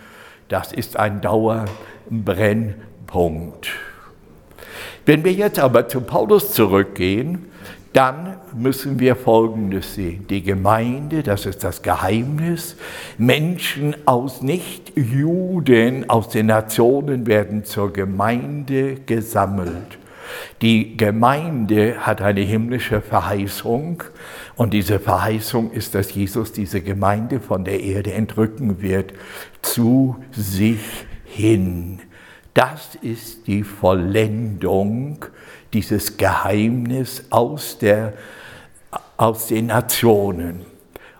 das 0.50 0.74
ist 0.74 0.98
ein 0.98 1.22
Dauerbrennpunkt. 1.22 3.70
Wenn 5.06 5.24
wir 5.24 5.32
jetzt 5.32 5.60
aber 5.60 5.88
zu 5.88 6.02
Paulus 6.02 6.52
zurückgehen, 6.54 7.46
dann 7.94 8.36
müssen 8.56 9.00
wir 9.00 9.16
Folgendes 9.16 9.96
sehen. 9.96 10.28
Die 10.28 10.44
Gemeinde, 10.44 11.24
das 11.24 11.48
ist 11.48 11.64
das 11.64 11.82
Geheimnis. 11.82 12.76
Menschen 13.18 13.96
aus 14.06 14.44
Nicht-Juden, 14.44 16.08
aus 16.10 16.28
den 16.30 16.46
Nationen 16.48 17.26
werden 17.26 17.64
zur 17.64 17.92
Gemeinde 17.92 18.96
gesammelt. 19.06 19.98
Die 20.62 20.98
Gemeinde 20.98 22.06
hat 22.06 22.22
eine 22.22 22.42
himmlische 22.42 23.02
Verheißung 23.02 24.04
und 24.56 24.74
diese 24.74 25.00
Verheißung 25.00 25.72
ist, 25.72 25.96
dass 25.96 26.14
Jesus 26.14 26.52
diese 26.52 26.82
Gemeinde 26.82 27.40
von 27.40 27.64
der 27.64 27.80
Erde 27.82 28.14
entrücken 28.14 28.82
wird 28.82 29.14
zu 29.62 30.18
sich 30.32 30.80
hin. 31.26 32.00
Das 32.54 32.96
ist 33.02 33.48
die 33.48 33.64
Vollendung 33.64 35.26
dieses 35.74 36.18
Geheimnis 36.18 37.26
aus, 37.30 37.78
der, 37.78 38.14
aus 39.18 39.48
den 39.48 39.68
Nationen. 39.68 40.66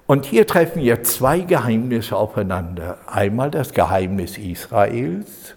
Und 0.08 0.26
hier 0.26 0.48
treffen 0.48 0.82
wir 0.82 1.04
zwei 1.04 1.42
Geheimnisse 1.42 2.16
aufeinander. 2.16 2.98
Einmal 3.06 3.52
das 3.52 3.74
Geheimnis 3.74 4.40
Israels, 4.40 5.54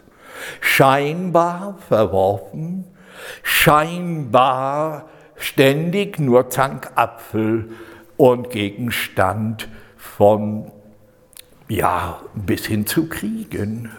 scheinbar 0.60 1.78
verworfen, 1.88 2.84
scheinbar 3.42 5.08
ständig 5.37 6.18
nur 6.18 6.50
Zankapfel 6.50 7.70
und 8.16 8.50
Gegenstand 8.50 9.68
von, 9.96 10.70
ja, 11.68 12.20
bis 12.35 12.66
hin 12.66 12.87
zu 12.87 13.08
Kriegen. 13.08 13.90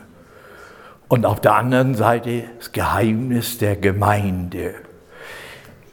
Und 1.07 1.25
auf 1.25 1.41
der 1.41 1.55
anderen 1.55 1.95
Seite 1.95 2.45
das 2.57 2.71
Geheimnis 2.71 3.57
der 3.57 3.75
Gemeinde. 3.75 4.75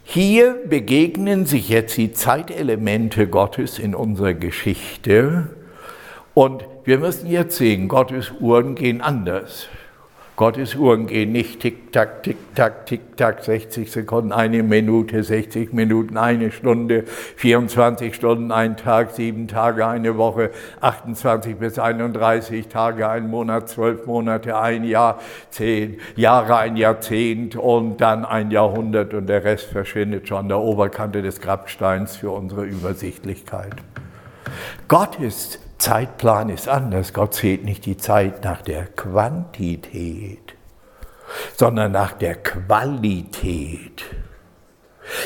Hier 0.03 0.57
begegnen 0.65 1.45
sich 1.45 1.69
jetzt 1.69 1.95
die 1.95 2.11
Zeitelemente 2.11 3.27
Gottes 3.27 3.79
in 3.79 3.95
unserer 3.95 4.33
Geschichte. 4.33 5.49
Und 6.33 6.65
wir 6.83 6.97
müssen 6.97 7.27
jetzt 7.27 7.57
sehen, 7.57 7.87
Gottes 7.87 8.31
Uhren 8.39 8.75
gehen 8.75 9.01
anders. 9.01 9.67
Gottes 10.37 10.75
Uhren 10.75 11.07
gehen 11.07 11.33
nicht 11.33 11.59
tick-tack, 11.59 12.23
tick-tack, 12.23 12.85
tick-tack, 12.85 13.43
60 13.43 13.91
Sekunden, 13.91 14.31
eine 14.31 14.63
Minute, 14.63 15.23
60 15.23 15.73
Minuten, 15.73 16.17
eine 16.17 16.51
Stunde, 16.51 17.03
24 17.35 18.15
Stunden, 18.15 18.51
ein 18.51 18.77
Tag, 18.77 19.11
sieben 19.11 19.47
Tage, 19.47 19.85
eine 19.85 20.17
Woche, 20.17 20.51
28 20.79 21.57
bis 21.57 21.77
31 21.77 22.69
Tage, 22.69 23.09
ein 23.09 23.29
Monat, 23.29 23.69
zwölf 23.69 24.07
Monate, 24.07 24.57
ein 24.57 24.83
Jahr, 24.83 25.19
zehn 25.49 25.99
Jahre, 26.15 26.57
ein 26.57 26.77
Jahrzehnt 26.77 27.55
und 27.55 27.97
dann 27.99 28.25
ein 28.25 28.51
Jahrhundert 28.51 29.13
und 29.13 29.27
der 29.27 29.43
Rest 29.43 29.65
verschwindet 29.65 30.27
schon 30.29 30.37
an 30.39 30.47
der 30.47 30.59
Oberkante 30.59 31.21
des 31.21 31.41
Grabsteins 31.41 32.15
für 32.15 32.31
unsere 32.31 32.63
Übersichtlichkeit. 32.63 33.75
Gott 34.87 35.19
ist 35.19 35.59
Zeitplan 35.81 36.49
ist 36.49 36.69
anders. 36.69 37.11
Gott 37.11 37.33
zählt 37.33 37.63
nicht 37.63 37.87
die 37.87 37.97
Zeit 37.97 38.43
nach 38.43 38.61
der 38.61 38.85
Quantität, 38.85 40.53
sondern 41.57 41.91
nach 41.91 42.11
der 42.11 42.35
Qualität. 42.35 44.03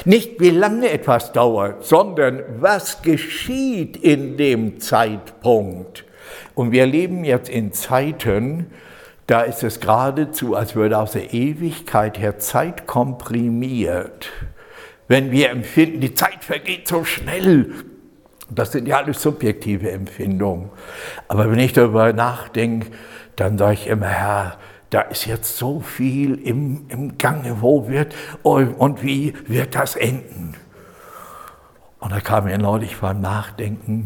Nicht 0.06 0.40
wie 0.40 0.52
lange 0.52 0.90
etwas 0.90 1.34
dauert, 1.34 1.84
sondern 1.84 2.42
was 2.60 3.02
geschieht 3.02 3.98
in 3.98 4.38
dem 4.38 4.80
Zeitpunkt. 4.80 6.06
Und 6.54 6.72
wir 6.72 6.86
leben 6.86 7.26
jetzt 7.26 7.50
in 7.50 7.74
Zeiten, 7.74 8.68
da 9.28 9.42
ist 9.42 9.62
es 9.62 9.82
geradezu, 9.82 10.56
als 10.56 10.74
würde 10.74 11.00
aus 11.00 11.12
der 11.12 11.34
Ewigkeit 11.34 12.18
her 12.18 12.40
Zeit 12.40 12.88
komprimiert. 12.88 14.30
Wenn 15.10 15.32
wir 15.32 15.50
empfinden, 15.50 16.00
die 16.00 16.16
Zeit 16.16 16.46
vergeht 16.46 16.88
so 16.88 17.04
schnell, 17.04 17.74
das 18.50 18.72
sind 18.72 18.88
ja 18.88 18.98
alles 18.98 19.22
subjektive 19.22 19.92
Empfindungen. 19.92 20.70
Aber 21.28 21.50
wenn 21.52 21.60
ich 21.60 21.74
darüber 21.74 22.14
nachdenke, 22.14 22.88
dann 23.36 23.58
sage 23.58 23.74
ich 23.74 23.88
immer, 23.88 24.08
Herr, 24.08 24.58
da 24.92 25.02
ist 25.02 25.26
jetzt 25.26 25.58
so 25.58 25.80
viel 25.80 26.36
im, 26.36 26.86
im 26.90 27.18
Gange, 27.18 27.62
wo 27.62 27.88
wird 27.88 28.16
und 28.44 29.04
wie 29.04 29.34
wird 29.48 29.76
das 29.76 29.96
enden? 29.96 30.56
Und 32.00 32.12
da 32.12 32.20
kam 32.20 32.46
mir 32.46 32.58
neulich 32.58 32.98
beim 32.98 33.20
Nachdenken 33.20 34.06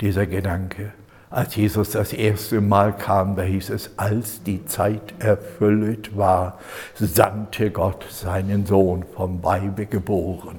dieser 0.00 0.26
Gedanke. 0.26 0.92
Als 1.30 1.54
Jesus 1.54 1.90
das 1.90 2.12
erste 2.12 2.60
Mal 2.60 2.96
kam, 2.96 3.36
da 3.36 3.42
hieß 3.42 3.70
es, 3.70 3.96
als 3.96 4.42
die 4.42 4.64
Zeit 4.64 5.14
erfüllt 5.18 6.16
war, 6.16 6.58
sandte 6.94 7.70
Gott 7.70 8.06
seinen 8.10 8.66
Sohn 8.66 9.04
vom 9.14 9.42
Weibe 9.44 9.86
geboren. 9.86 10.56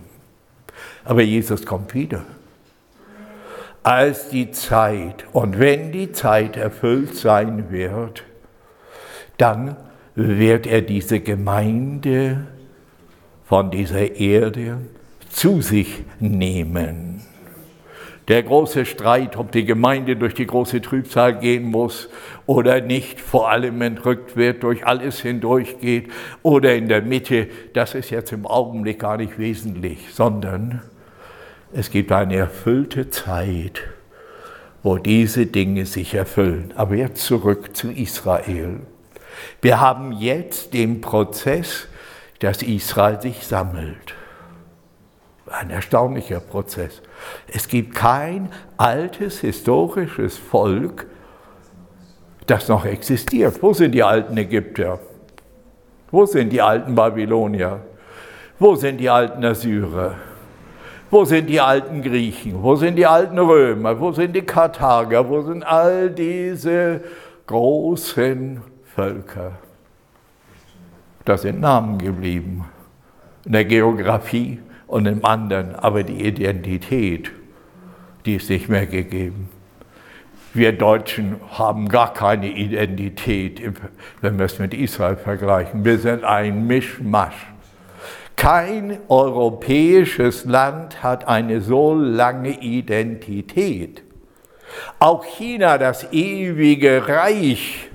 Aber 1.03 1.21
Jesus 1.21 1.65
kommt 1.65 1.93
wieder 1.93 2.23
als 3.83 4.29
die 4.29 4.51
Zeit. 4.51 5.25
Und 5.33 5.59
wenn 5.59 5.91
die 5.91 6.11
Zeit 6.11 6.57
erfüllt 6.57 7.15
sein 7.15 7.71
wird, 7.71 8.23
dann 9.37 9.77
wird 10.15 10.67
er 10.67 10.81
diese 10.81 11.19
Gemeinde 11.19 12.47
von 13.45 13.71
dieser 13.71 14.15
Erde 14.15 14.77
zu 15.29 15.61
sich 15.61 16.03
nehmen. 16.19 17.21
Der 18.27 18.43
große 18.43 18.85
Streit, 18.85 19.37
ob 19.37 19.51
die 19.51 19.65
Gemeinde 19.65 20.15
durch 20.15 20.35
die 20.35 20.45
große 20.45 20.81
Trübsal 20.81 21.39
gehen 21.39 21.63
muss 21.63 22.09
oder 22.45 22.79
nicht, 22.79 23.19
vor 23.19 23.49
allem 23.49 23.81
entrückt 23.81 24.35
wird, 24.35 24.61
durch 24.61 24.85
alles 24.85 25.19
hindurchgeht 25.21 26.11
oder 26.43 26.75
in 26.75 26.89
der 26.89 27.01
Mitte, 27.01 27.47
das 27.73 27.95
ist 27.95 28.11
jetzt 28.11 28.31
im 28.31 28.45
Augenblick 28.45 28.99
gar 28.99 29.17
nicht 29.17 29.39
wesentlich, 29.39 30.13
sondern 30.13 30.83
es 31.73 31.91
gibt 31.91 32.11
eine 32.11 32.35
erfüllte 32.35 33.09
Zeit, 33.09 33.81
wo 34.81 34.97
diese 34.97 35.45
Dinge 35.45 35.85
sich 35.85 36.13
erfüllen. 36.13 36.73
Aber 36.75 36.95
jetzt 36.95 37.23
zurück 37.23 37.75
zu 37.75 37.91
Israel. 37.91 38.79
Wir 39.61 39.79
haben 39.79 40.11
jetzt 40.13 40.73
den 40.73 41.01
Prozess, 41.01 41.87
dass 42.39 42.61
Israel 42.61 43.21
sich 43.21 43.45
sammelt. 43.45 44.15
Ein 45.47 45.69
erstaunlicher 45.69 46.39
Prozess. 46.39 47.01
Es 47.47 47.67
gibt 47.67 47.95
kein 47.95 48.51
altes 48.77 49.39
historisches 49.39 50.37
Volk, 50.37 51.07
das 52.45 52.67
noch 52.67 52.85
existiert. 52.85 53.61
Wo 53.61 53.73
sind 53.73 53.93
die 53.93 54.03
alten 54.03 54.37
Ägypter? 54.37 54.99
Wo 56.11 56.25
sind 56.25 56.51
die 56.51 56.61
alten 56.61 56.95
Babylonier? 56.95 57.81
Wo 58.57 58.75
sind 58.75 58.97
die 58.97 59.09
alten 59.09 59.43
Assyrer? 59.43 60.15
Wo 61.11 61.25
sind 61.25 61.47
die 61.47 61.59
alten 61.59 62.01
Griechen? 62.01 62.61
Wo 62.61 62.75
sind 62.75 62.95
die 62.95 63.05
alten 63.05 63.39
Römer? 63.39 63.99
Wo 63.99 64.11
sind 64.11 64.35
die 64.35 64.43
Karthager? 64.43 65.27
Wo 65.27 65.41
sind 65.41 65.63
all 65.63 66.11
diese 66.11 67.01
großen 67.47 68.61
Völker? 68.95 69.53
Da 71.25 71.37
sind 71.37 71.61
Namen 71.61 71.97
geblieben. 71.97 72.65
In 73.45 73.53
der 73.53 73.65
Geografie 73.65 74.59
und 74.85 75.07
im 75.07 75.25
anderen, 75.25 75.75
aber 75.75 76.03
die 76.03 76.25
Identität, 76.25 77.31
die 78.25 78.35
ist 78.35 78.49
nicht 78.49 78.69
mehr 78.69 78.85
gegeben. 78.85 79.49
Wir 80.53 80.73
Deutschen 80.73 81.35
haben 81.51 81.89
gar 81.89 82.13
keine 82.13 82.49
Identität, 82.49 83.61
wenn 84.21 84.37
wir 84.37 84.45
es 84.45 84.59
mit 84.59 84.73
Israel 84.73 85.15
vergleichen. 85.15 85.85
Wir 85.85 85.99
sind 85.99 86.23
ein 86.23 86.65
Mischmasch. 86.67 87.47
Kein 88.39 88.99
europäisches 89.09 90.45
Land 90.45 91.03
hat 91.03 91.27
eine 91.27 91.59
so 91.59 91.93
lange 91.93 92.51
Identität. 92.61 94.01
Auch 94.97 95.25
China, 95.25 95.77
das 95.77 96.13
ewige 96.13 97.05
Reich, 97.05 97.89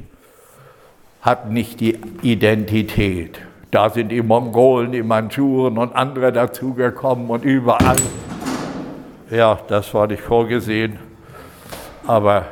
hat 1.23 1.51
nicht 1.51 1.81
die 1.81 1.99
Identität. 2.21 3.41
Da 3.71 3.89
sind 3.89 4.11
die 4.11 4.21
Mongolen, 4.21 4.93
die 4.93 5.03
Mandschuren 5.03 5.79
und 5.79 5.97
andere 5.97 6.31
dazugekommen 6.31 7.31
und 7.31 7.43
überall. 7.43 7.97
Ja, 9.31 9.59
das 9.69 9.95
war 9.95 10.09
nicht 10.09 10.23
vorgesehen. 10.23 10.99
Aber 12.07 12.45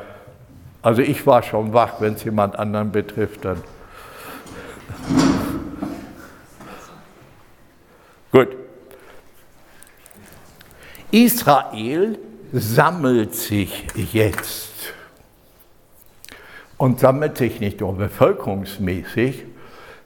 also 0.81 1.03
ich 1.03 1.27
war 1.27 1.43
schon 1.43 1.75
wach, 1.75 2.01
wenn 2.01 2.15
es 2.15 2.25
jemand 2.25 2.59
anderen 2.59 2.91
betrifft, 2.91 3.45
dann. 3.45 3.59
Gut. 8.33 8.49
Israel 11.11 12.19
sammelt 12.51 13.35
sich 13.35 13.87
jetzt 13.95 14.95
und 16.79 17.01
sammelt 17.01 17.37
sich 17.37 17.61
nicht 17.61 17.81
nur 17.81 17.95
bevölkerungsmäßig, 17.95 19.45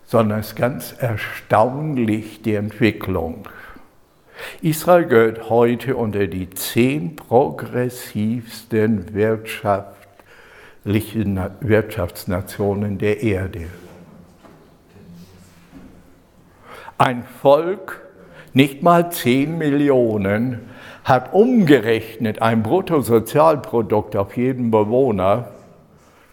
sondern 0.04 0.40
es 0.40 0.48
ist 0.48 0.56
ganz 0.56 0.92
erstaunlich 0.98 2.42
die 2.42 2.56
Entwicklung. 2.56 3.48
Israel 4.60 5.06
gehört 5.06 5.48
heute 5.48 5.94
unter 5.94 6.26
die 6.26 6.50
zehn 6.50 7.14
progressivsten 7.14 9.14
wirtschaftlichen 9.14 11.38
Wirtschaftsnationen 11.60 12.98
der 12.98 13.22
Erde. 13.22 13.68
Ein 16.98 17.22
Volk, 17.40 18.05
nicht 18.56 18.82
mal 18.82 19.12
10 19.12 19.56
Millionen, 19.58 20.60
hat 21.04 21.34
umgerechnet 21.34 22.40
ein 22.40 22.62
Bruttosozialprodukt 22.62 24.16
auf 24.16 24.38
jeden 24.38 24.70
Bewohner, 24.70 25.48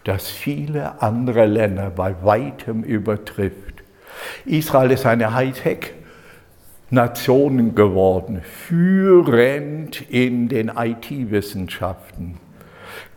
das 0.04 0.30
viele 0.30 1.02
andere 1.02 1.44
Länder 1.44 1.90
bei 1.90 2.14
weitem 2.22 2.82
übertrifft. 2.82 3.84
Israel 4.46 4.92
ist 4.92 5.04
eine 5.04 5.34
Hightech-Nation 5.34 7.74
geworden, 7.74 8.40
führend 8.42 10.10
in 10.10 10.48
den 10.48 10.72
IT-Wissenschaften. 10.74 12.38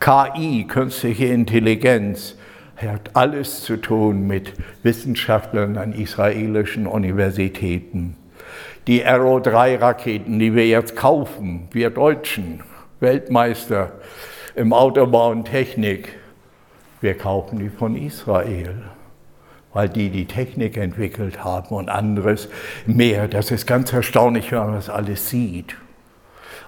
KI, 0.01 0.65
künstliche 0.67 1.27
Intelligenz, 1.27 2.35
hat 2.75 3.11
alles 3.13 3.63
zu 3.63 3.77
tun 3.77 4.27
mit 4.27 4.51
Wissenschaftlern 4.83 5.77
an 5.77 5.93
israelischen 5.93 6.87
Universitäten. 6.87 8.16
Die 8.87 9.05
Arrow 9.05 9.41
3 9.41 9.75
Raketen, 9.79 10.39
die 10.39 10.55
wir 10.55 10.65
jetzt 10.65 10.95
kaufen, 10.95 11.67
wir 11.71 11.89
Deutschen, 11.89 12.63
Weltmeister 13.01 13.91
im 14.55 14.71
Autobau 14.71 15.31
und 15.31 15.43
Technik, 15.43 16.15
wir 17.01 17.17
kaufen 17.17 17.59
die 17.59 17.69
von 17.69 17.97
Israel, 17.97 18.83
weil 19.73 19.89
die 19.89 20.09
die 20.09 20.23
Technik 20.23 20.77
entwickelt 20.77 21.43
haben 21.43 21.75
und 21.75 21.89
anderes 21.89 22.47
mehr. 22.85 23.27
Das 23.27 23.51
ist 23.51 23.67
ganz 23.67 23.91
erstaunlich, 23.91 24.53
wenn 24.53 24.59
man 24.59 24.75
das 24.75 24.89
alles 24.89 25.29
sieht. 25.29 25.75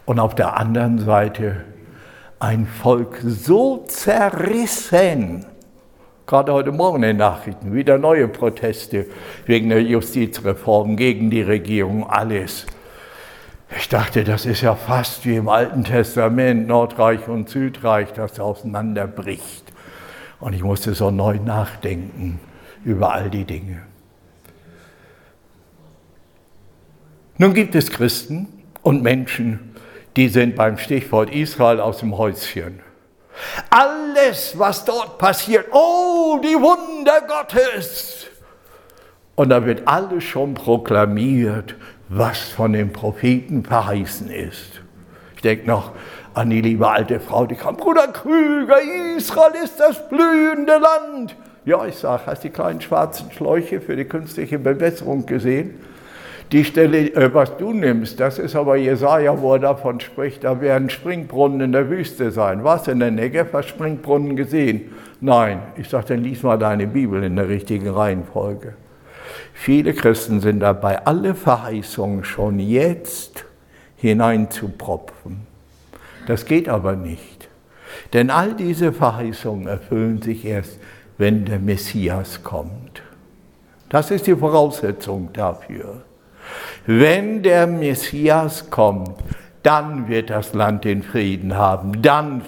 Und 0.06 0.20
auf 0.20 0.36
der 0.36 0.58
anderen 0.58 1.00
Seite 1.00 1.64
ein 2.40 2.68
Volk 2.68 3.22
so 3.24 3.86
zerrissen, 3.88 5.46
Gerade 6.30 6.54
heute 6.54 6.72
Morgen 6.72 6.98
in 6.98 7.02
den 7.02 7.18
Nachrichten 7.18 7.74
wieder 7.74 7.98
neue 7.98 8.28
Proteste 8.28 9.08
wegen 9.48 9.70
der 9.70 9.82
Justizreform, 9.82 10.96
gegen 10.96 11.32
die 11.32 11.42
Regierung, 11.42 12.08
alles. 12.08 12.68
Ich 13.76 13.90
dachte, 13.90 14.24
das 14.24 14.46
ist 14.46 14.62
ja 14.62 14.76
fast 14.76 15.26
wie 15.26 15.38
im 15.38 15.50
Alten 15.50 15.86
Testament, 15.86 16.68
Nordreich 16.68 17.28
und 17.28 17.50
Südreich, 17.50 18.14
das 18.14 18.40
auseinanderbricht. 18.40 19.74
Und 20.40 20.54
ich 20.54 20.62
musste 20.62 20.94
so 20.94 21.10
neu 21.10 21.40
nachdenken 21.44 22.40
über 22.86 23.12
all 23.12 23.32
die 23.32 23.46
Dinge. 23.46 23.82
Nun 27.40 27.56
gibt 27.56 27.74
es 27.74 27.90
Christen 27.90 28.50
und 28.84 29.02
Menschen, 29.02 29.74
die 30.16 30.28
sind 30.28 30.56
beim 30.56 30.78
Stichwort 30.78 31.32
Israel 31.32 31.80
aus 31.80 31.98
dem 31.98 32.16
Häuschen. 32.20 32.82
Alles, 33.70 34.58
was 34.58 34.86
dort 34.86 35.18
passiert, 35.18 35.68
oh, 35.72 36.40
die 36.44 36.56
Wunder 36.56 37.22
Gottes. 37.28 38.28
Und 39.36 39.50
da 39.50 39.66
wird 39.66 39.88
alles 39.88 40.24
schon 40.24 40.54
proklamiert, 40.54 41.76
was 42.10 42.40
von 42.40 42.74
den 42.74 42.92
Propheten 42.92 43.64
verheißen 43.64 44.30
ist. 44.30 44.82
Ich 45.36 45.42
denke 45.42 45.68
noch 45.68 45.92
an 46.34 46.50
die 46.50 46.62
liebe 46.62 46.88
alte 46.88 47.20
Frau, 47.20 47.46
die 47.46 47.56
kam, 47.56 47.78
Bruder 47.78 48.08
Krüger, 48.08 48.78
Israel 49.16 49.54
ist 49.64 49.80
das 49.80 50.10
blühende 50.10 50.78
Land. 50.78 51.36
Ja, 51.66 51.86
ich 51.86 51.96
sage, 51.96 52.24
hast 52.26 52.44
du 52.44 52.48
die 52.48 52.54
kleinen 52.54 52.82
schwarzen 52.82 53.32
Schläuche 53.32 53.80
für 53.80 53.96
die 53.96 54.06
künstliche 54.06 54.60
Bewässerung 54.60 55.26
gesehen? 55.26 55.80
Die 56.52 56.66
Stelle, 56.66 57.14
äh, 57.14 57.32
was 57.34 57.58
du 57.58 57.74
nimmst, 57.74 58.20
das 58.20 58.40
ist 58.40 58.56
aber 58.56 58.76
Jesaja, 58.76 59.40
wo 59.40 59.54
er 59.54 59.60
davon 59.60 60.00
spricht, 60.00 60.44
da 60.44 60.60
werden 60.62 60.90
Springbrunnen 60.90 61.62
in 61.62 61.72
der 61.72 61.90
Wüste 61.90 62.32
sein. 62.32 62.64
Was 62.64 62.88
in 62.88 63.00
der 63.00 63.12
Negev 63.12 63.54
hast 63.54 63.70
Springbrunnen 63.70 64.36
gesehen? 64.36 64.92
Nein. 65.22 65.62
Ich 65.78 65.90
sage, 65.90 66.08
dann 66.08 66.24
lies 66.24 66.42
mal 66.42 66.58
deine 66.58 66.88
Bibel 66.88 67.24
in 67.24 67.36
der 67.36 67.50
richtigen 67.50 67.88
Reihenfolge. 67.88 68.74
Viele 69.54 69.94
Christen 69.94 70.40
sind 70.40 70.62
dabei, 70.62 71.06
alle 71.06 71.36
Verheißungen 71.36 72.24
schon 72.24 72.60
jetzt 72.60 73.46
hineinzupropfen. 73.98 75.42
Das 76.26 76.46
geht 76.46 76.68
aber 76.68 76.96
nicht. 76.96 77.48
Denn 78.14 78.32
all 78.32 78.56
diese 78.56 78.92
Verheißungen 78.92 79.68
erfüllen 79.68 80.22
sich 80.22 80.46
erst, 80.46 80.80
wenn 81.18 81.46
der 81.46 81.60
Messias 81.60 82.44
kommt. 82.44 83.04
Das 83.90 84.10
ist 84.10 84.26
die 84.26 84.36
Voraussetzung 84.36 85.30
dafür. 85.34 86.04
Wenn 86.86 87.44
der 87.44 87.68
Messias 87.68 88.70
kommt, 88.70 89.16
dann 89.64 90.08
wird 90.08 90.30
das 90.30 90.54
Land 90.54 90.86
den 90.86 91.04
Frieden 91.04 91.56
haben, 91.56 92.02
dann 92.02 92.44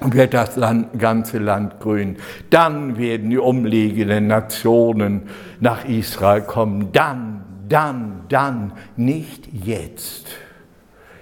wird 0.00 0.34
das 0.34 0.56
Land, 0.56 0.98
ganze 0.98 1.38
Land 1.38 1.80
grün, 1.80 2.16
dann 2.50 2.98
werden 2.98 3.30
die 3.30 3.38
umliegenden 3.38 4.28
Nationen 4.28 5.28
nach 5.60 5.84
Israel 5.84 6.42
kommen, 6.42 6.92
dann, 6.92 7.44
dann, 7.68 8.24
dann, 8.28 8.72
nicht 8.96 9.48
jetzt. 9.52 10.26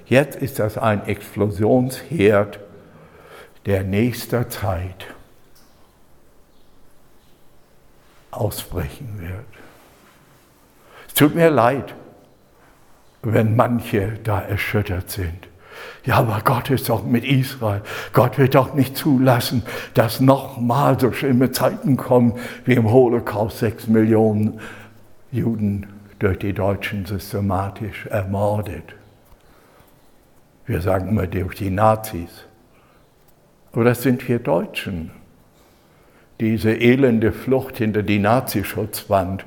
Jetzt 0.06 0.36
ist 0.36 0.58
das 0.58 0.78
ein 0.78 1.06
Explosionsherd 1.06 2.60
der 3.64 3.82
nächster 3.82 4.48
Zeit 4.48 5.06
ausbrechen 8.30 9.16
wird. 9.18 9.46
Es 11.08 11.14
tut 11.14 11.34
mir 11.34 11.50
leid, 11.50 11.94
wenn 13.32 13.56
manche 13.56 14.18
da 14.22 14.40
erschüttert 14.40 15.10
sind. 15.10 15.48
Ja, 16.04 16.18
aber 16.18 16.40
Gott 16.44 16.70
ist 16.70 16.88
doch 16.88 17.04
mit 17.04 17.24
Israel. 17.24 17.82
Gott 18.12 18.38
wird 18.38 18.54
doch 18.54 18.74
nicht 18.74 18.96
zulassen, 18.96 19.62
dass 19.94 20.20
nochmal 20.20 20.98
so 20.98 21.12
schlimme 21.12 21.50
Zeiten 21.50 21.96
kommen 21.96 22.34
wie 22.64 22.74
im 22.74 22.90
Holocaust. 22.90 23.58
Sechs 23.58 23.88
Millionen 23.88 24.60
Juden 25.32 25.86
durch 26.20 26.38
die 26.38 26.52
Deutschen 26.52 27.04
systematisch 27.04 28.06
ermordet. 28.06 28.94
Wir 30.66 30.80
sagen 30.80 31.08
immer 31.08 31.26
durch 31.26 31.56
die 31.56 31.70
Nazis. 31.70 32.44
Aber 33.72 33.84
das 33.84 34.02
sind 34.02 34.26
wir 34.28 34.38
Deutschen. 34.38 35.10
Diese 36.38 36.72
elende 36.72 37.32
Flucht 37.32 37.78
hinter 37.78 38.02
die 38.02 38.18
Nazischutzwand, 38.18 39.44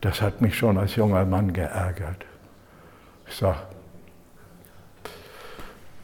das 0.00 0.20
hat 0.20 0.40
mich 0.40 0.58
schon 0.58 0.78
als 0.78 0.96
junger 0.96 1.24
Mann 1.24 1.52
geärgert. 1.52 2.24
Sage, 3.40 3.56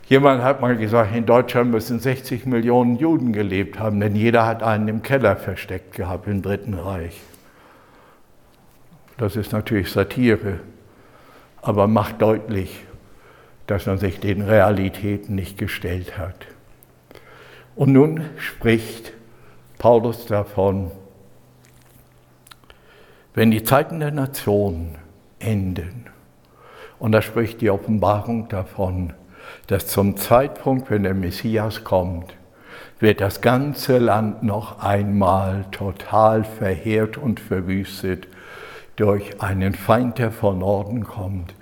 jemand 0.08 0.42
hat 0.42 0.62
mal 0.62 0.74
gesagt, 0.78 1.14
in 1.14 1.26
Deutschland 1.26 1.70
müssen 1.70 2.00
60 2.00 2.46
Millionen 2.46 2.96
Juden 2.96 3.34
gelebt 3.34 3.78
haben, 3.78 4.00
denn 4.00 4.16
jeder 4.16 4.46
hat 4.46 4.62
einen 4.62 4.88
im 4.88 5.02
Keller 5.02 5.36
versteckt 5.36 5.94
gehabt 5.94 6.26
im 6.28 6.40
Dritten 6.40 6.72
Reich. 6.72 7.20
Das 9.18 9.36
ist 9.36 9.52
natürlich 9.52 9.92
Satire, 9.92 10.60
aber 11.60 11.86
macht 11.86 12.22
deutlich, 12.22 12.84
dass 13.66 13.84
man 13.84 13.98
sich 13.98 14.18
den 14.18 14.40
Realitäten 14.40 15.34
nicht 15.34 15.58
gestellt 15.58 16.16
hat. 16.16 16.46
Und 17.74 17.92
nun 17.92 18.24
spricht 18.38 19.12
Paulus 19.76 20.24
davon, 20.24 20.90
wenn 23.34 23.50
die 23.50 23.62
Zeiten 23.62 24.00
der 24.00 24.10
Nation 24.10 24.94
enden, 25.38 26.06
und 26.98 27.12
da 27.12 27.22
spricht 27.22 27.60
die 27.60 27.70
Offenbarung 27.70 28.48
davon, 28.48 29.12
dass 29.66 29.86
zum 29.86 30.16
Zeitpunkt, 30.16 30.90
wenn 30.90 31.02
der 31.02 31.14
Messias 31.14 31.84
kommt, 31.84 32.34
wird 32.98 33.20
das 33.20 33.40
ganze 33.40 33.98
Land 33.98 34.42
noch 34.42 34.80
einmal 34.82 35.66
total 35.70 36.44
verheert 36.44 37.18
und 37.18 37.40
verwüstet 37.40 38.26
durch 38.96 39.42
einen 39.42 39.74
Feind, 39.74 40.18
der 40.18 40.30
von 40.30 40.60
Norden 40.60 41.04
kommt. 41.04 41.54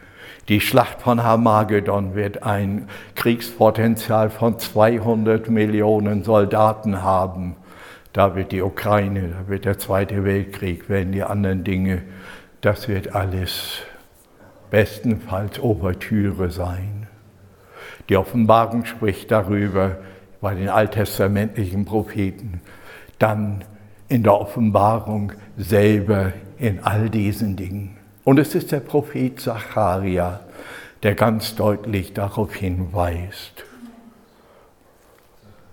Die 0.49 0.61
Schlacht 0.61 1.01
von 1.01 1.23
Hamagedon 1.23 2.15
wird 2.15 2.43
ein 2.43 2.89
Kriegspotenzial 3.15 4.31
von 4.31 4.59
200 4.59 5.49
Millionen 5.49 6.23
Soldaten 6.23 7.03
haben. 7.03 7.57
Da 8.13 8.37
wird 8.37 8.53
die 8.53 8.63
Ukraine, 8.63 9.31
da 9.31 9.49
wird 9.49 9.65
der 9.65 9.79
Zweite 9.79 10.25
Weltkrieg, 10.25 10.89
werden 10.89 11.13
die 11.13 11.25
anderen 11.25 11.65
Dinge, 11.65 12.03
das 12.61 12.89
wird 12.89 13.15
alles 13.15 13.83
bestenfalls 14.75 15.61
Ouvertüre 15.61 16.51
sein. 16.51 17.07
Die 18.09 18.17
Offenbarung 18.17 18.87
spricht 18.87 19.31
darüber 19.31 19.99
bei 20.41 20.57
den 20.57 20.69
alttestamentlichen 20.69 21.85
Propheten, 21.85 22.61
dann 23.21 23.63
in 24.09 24.25
der 24.25 24.35
Offenbarung 24.35 25.31
selber 25.57 26.33
in 26.59 26.81
all 26.83 27.09
diesen 27.09 27.55
Dingen. 27.55 27.99
Und 28.25 28.41
es 28.41 28.57
ist 28.57 28.73
der 28.73 28.81
Prophet 28.81 29.39
Zacharia, 29.39 30.41
der 31.05 31.15
ganz 31.15 31.55
deutlich 31.55 32.13
darauf 32.13 32.53
hinweist. 32.53 33.65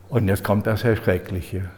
Und 0.10 0.28
jetzt 0.28 0.44
kommt 0.44 0.68
das 0.68 0.84
Erschreckliche. 0.84 1.72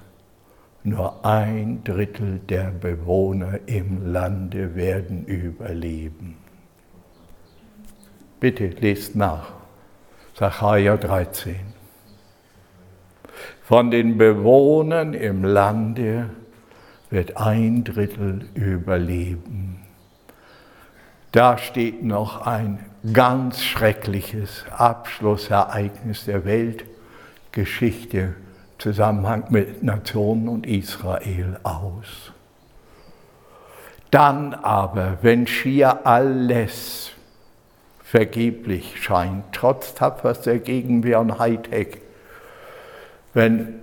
Nur 0.84 1.26
ein 1.26 1.86
Drittel 1.86 2.42
der 2.50 2.72
Bewohner 2.72 3.62
im 3.66 4.12
Lande 4.12 4.76
werden 4.76 5.24
überleben. 5.26 6.43
Bitte 8.44 8.68
lest 8.82 9.16
nach. 9.16 9.54
Sacharja 10.38 10.98
13. 10.98 11.56
Von 13.64 13.89
den 13.89 14.18
Bewohnern 14.18 15.14
im 15.14 15.46
Lande 15.46 16.30
wird 17.10 17.38
ein 17.38 17.86
Drittel 17.86 18.50
überleben. 18.54 19.86
Da 21.32 21.58
steht 21.58 22.04
noch 22.04 22.46
ein 22.46 22.80
ganz 23.14 23.64
schreckliches 23.64 24.66
Abschlussereignis 24.76 26.26
der 26.26 26.44
Weltgeschichte 26.44 28.34
Zusammenhang 28.78 29.46
mit 29.52 29.84
Nationen 29.84 30.50
und 30.50 30.68
Israel 30.68 31.62
aus. 31.64 32.34
Dann 34.12 34.54
aber, 34.54 35.20
wenn 35.22 35.48
schier 35.48 36.06
alles 36.06 37.12
vergeblich 38.14 39.01
scheint, 39.01 39.43
trotz 39.53 39.95
tapferster 39.95 40.59
Gegenwehr 40.59 41.20
und 41.20 41.39
Hightech, 41.39 41.97
wenn, 43.34 43.80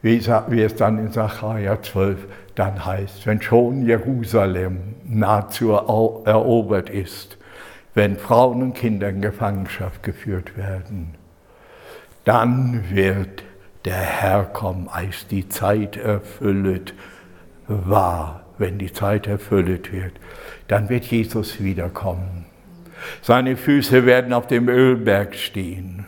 wie, 0.00 0.16
es 0.16 0.76
dann 0.76 0.96
in 0.96 1.12
Sacharja 1.12 1.82
12 1.82 2.16
dann 2.54 2.86
heißt, 2.86 3.26
wenn 3.26 3.42
schon 3.42 3.84
Jerusalem 3.84 4.94
nahezu 5.04 5.72
erobert 5.72 6.88
ist, 6.88 7.36
wenn 7.92 8.16
Frauen 8.16 8.62
und 8.62 8.72
Kinder 8.72 9.10
in 9.10 9.20
Gefangenschaft 9.20 10.02
geführt 10.02 10.56
werden, 10.56 11.16
dann 12.24 12.84
wird 12.88 13.44
der 13.84 14.00
Herr 14.00 14.44
kommt, 14.44 14.88
als 14.90 15.26
die 15.26 15.50
Zeit 15.50 15.98
erfüllet 15.98 16.94
war. 17.68 18.46
Wenn 18.56 18.78
die 18.78 18.94
Zeit 18.94 19.26
erfüllet 19.26 19.92
wird, 19.92 20.14
dann 20.68 20.88
wird 20.88 21.04
Jesus 21.04 21.60
wiederkommen. 21.60 22.43
Seine 23.22 23.56
Füße 23.56 24.06
werden 24.06 24.32
auf 24.32 24.46
dem 24.46 24.68
Ölberg 24.68 25.34
stehen. 25.34 26.06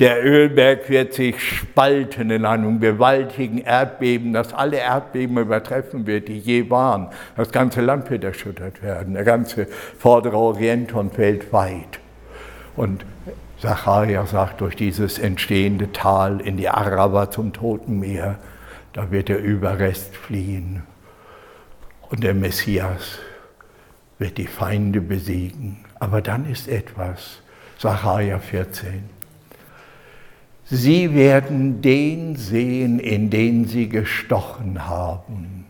Der 0.00 0.24
Ölberg 0.24 0.88
wird 0.88 1.14
sich 1.14 1.40
spalten 1.40 2.30
in 2.30 2.44
einem 2.44 2.80
gewaltigen 2.80 3.58
Erdbeben, 3.58 4.32
das 4.32 4.52
alle 4.52 4.78
Erdbeben 4.78 5.38
übertreffen 5.38 6.06
wird, 6.06 6.28
die 6.28 6.38
je 6.38 6.70
waren. 6.70 7.08
Das 7.36 7.52
ganze 7.52 7.80
Land 7.80 8.10
wird 8.10 8.24
erschüttert 8.24 8.82
werden, 8.82 9.14
der 9.14 9.24
ganze 9.24 9.66
vordere 9.98 10.36
Orient 10.36 10.92
und 10.92 11.16
weltweit. 11.18 12.00
Und 12.76 13.04
Zacharia 13.60 14.24
sagt, 14.26 14.60
durch 14.60 14.76
dieses 14.76 15.18
entstehende 15.18 15.92
Tal 15.92 16.40
in 16.40 16.56
die 16.56 16.68
Araber 16.68 17.30
zum 17.30 17.52
Toten 17.52 17.98
Meer, 17.98 18.38
da 18.92 19.10
wird 19.10 19.28
der 19.28 19.42
Überrest 19.42 20.14
fliehen. 20.16 20.84
Und 22.08 22.22
der 22.22 22.34
Messias 22.34 23.18
wird 24.18 24.38
die 24.38 24.46
Feinde 24.46 25.00
besiegen. 25.00 25.78
Aber 25.98 26.20
dann 26.20 26.50
ist 26.50 26.68
etwas, 26.68 27.40
Zacharia 27.78 28.38
14. 28.38 29.04
Sie 30.64 31.14
werden 31.14 31.80
den 31.80 32.36
sehen, 32.36 32.98
in 32.98 33.30
den 33.30 33.64
sie 33.66 33.88
gestochen 33.88 34.86
haben. 34.86 35.64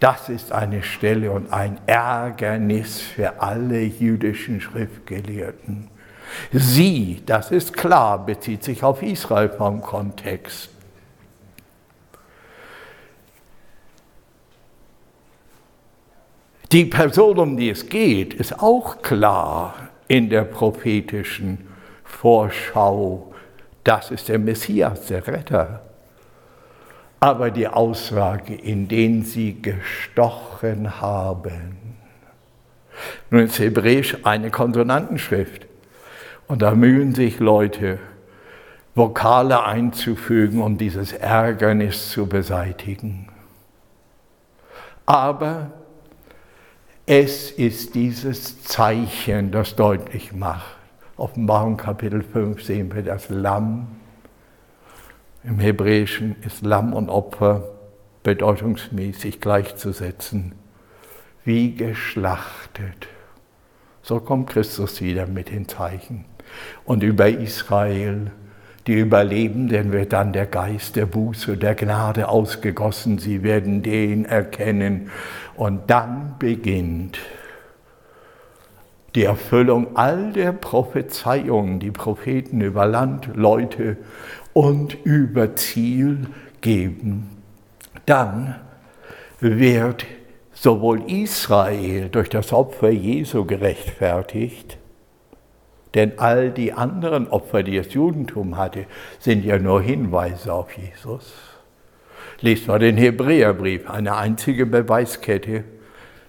Das 0.00 0.28
ist 0.28 0.52
eine 0.52 0.82
Stelle 0.82 1.30
und 1.30 1.52
ein 1.52 1.78
Ärgernis 1.86 3.00
für 3.00 3.40
alle 3.40 3.82
jüdischen 3.82 4.60
Schriftgelehrten. 4.60 5.88
Sie, 6.52 7.22
das 7.26 7.50
ist 7.50 7.74
klar, 7.74 8.24
bezieht 8.24 8.64
sich 8.64 8.82
auf 8.82 9.02
Israel 9.02 9.50
vom 9.50 9.82
Kontext. 9.82 10.70
Die 16.72 16.84
Person, 16.84 17.38
um 17.38 17.56
die 17.56 17.70
es 17.70 17.88
geht, 17.88 18.32
ist 18.32 18.60
auch 18.60 19.02
klar 19.02 19.74
in 20.06 20.30
der 20.30 20.44
prophetischen 20.44 21.66
Vorschau. 22.04 23.34
Das 23.82 24.12
ist 24.12 24.28
der 24.28 24.38
Messias, 24.38 25.06
der 25.06 25.26
Retter. 25.26 25.80
Aber 27.18 27.50
die 27.50 27.66
Aussage, 27.66 28.54
in 28.54 28.86
den 28.86 29.24
sie 29.24 29.60
gestochen 29.60 31.00
haben. 31.00 31.96
Nun 33.30 33.42
ist 33.42 33.58
Hebräisch 33.58 34.18
eine 34.22 34.50
Konsonantenschrift. 34.50 35.66
Und 36.46 36.62
da 36.62 36.76
mühen 36.76 37.14
sich 37.14 37.40
Leute, 37.40 37.98
Vokale 38.94 39.64
einzufügen, 39.64 40.62
um 40.62 40.78
dieses 40.78 41.12
Ärgernis 41.12 42.10
zu 42.10 42.26
beseitigen. 42.26 43.28
Aber 45.06 45.72
es 47.12 47.50
ist 47.50 47.96
dieses 47.96 48.62
Zeichen, 48.62 49.50
das 49.50 49.74
deutlich 49.74 50.32
macht. 50.32 50.76
Offenbarung 51.16 51.76
Kapitel 51.76 52.22
5 52.22 52.62
sehen 52.62 52.94
wir 52.94 53.02
das 53.02 53.28
Lamm. 53.28 53.88
Im 55.42 55.58
Hebräischen 55.58 56.36
ist 56.42 56.64
Lamm 56.64 56.92
und 56.92 57.08
Opfer 57.08 57.64
bedeutungsmäßig 58.22 59.40
gleichzusetzen. 59.40 60.52
Wie 61.44 61.74
geschlachtet. 61.74 63.08
So 64.02 64.20
kommt 64.20 64.48
Christus 64.48 65.00
wieder 65.00 65.26
mit 65.26 65.50
den 65.50 65.66
Zeichen. 65.66 66.26
Und 66.84 67.02
über 67.02 67.28
Israel, 67.28 68.30
die 68.90 68.98
Überlebenden, 68.98 69.92
wird 69.92 70.12
dann 70.12 70.32
der 70.32 70.46
Geist 70.46 70.96
der 70.96 71.06
Buße, 71.06 71.56
der 71.56 71.76
Gnade 71.76 72.28
ausgegossen. 72.28 73.18
Sie 73.18 73.44
werden 73.44 73.84
den 73.84 74.24
erkennen. 74.24 75.12
Und 75.54 75.88
dann 75.88 76.34
beginnt 76.40 77.20
die 79.14 79.22
Erfüllung 79.22 79.96
all 79.96 80.32
der 80.32 80.50
Prophezeiungen, 80.50 81.78
die 81.78 81.92
Propheten 81.92 82.60
über 82.62 82.84
Land, 82.84 83.30
Leute 83.36 83.96
und 84.54 84.96
über 85.04 85.54
Ziel 85.54 86.26
geben. 86.60 87.30
Dann 88.06 88.56
wird 89.38 90.04
sowohl 90.52 91.08
Israel 91.08 92.08
durch 92.08 92.28
das 92.28 92.52
Opfer 92.52 92.90
Jesu 92.90 93.44
gerechtfertigt, 93.44 94.78
denn 95.94 96.18
all 96.18 96.50
die 96.50 96.72
anderen 96.72 97.28
Opfer, 97.28 97.62
die 97.62 97.76
das 97.76 97.92
Judentum 97.92 98.56
hatte, 98.56 98.86
sind 99.18 99.44
ja 99.44 99.58
nur 99.58 99.82
Hinweise 99.82 100.52
auf 100.52 100.76
Jesus. 100.76 101.32
Lest 102.40 102.68
mal 102.68 102.78
den 102.78 102.96
Hebräerbrief, 102.96 103.88
eine 103.90 104.16
einzige 104.16 104.66
Beweiskette, 104.66 105.64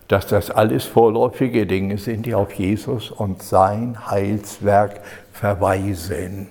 dass 0.07 0.27
das 0.27 0.51
alles 0.51 0.85
vorläufige 0.85 1.65
Dinge 1.65 1.97
sind, 1.97 2.25
die 2.25 2.35
auf 2.35 2.51
Jesus 2.53 3.11
und 3.11 3.41
sein 3.41 4.09
Heilswerk 4.09 5.01
verweisen. 5.31 6.49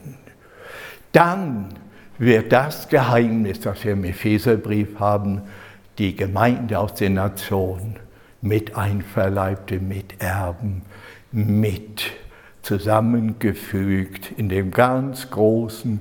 Dann 1.12 1.74
wird 2.16 2.52
das 2.52 2.88
Geheimnis, 2.88 3.60
das 3.60 3.84
wir 3.84 3.92
im 3.92 4.04
Epheserbrief 4.04 4.98
haben, 4.98 5.42
die 5.98 6.16
Gemeinde 6.16 6.78
aus 6.78 6.94
den 6.94 7.14
Nationen 7.14 7.96
mit 8.40 8.76
einverleibte 8.76 9.78
Miterben, 9.78 10.82
mit 11.32 12.12
zusammengefügt 12.62 14.32
in 14.36 14.48
dem 14.48 14.70
ganz 14.70 15.30
großen 15.30 16.00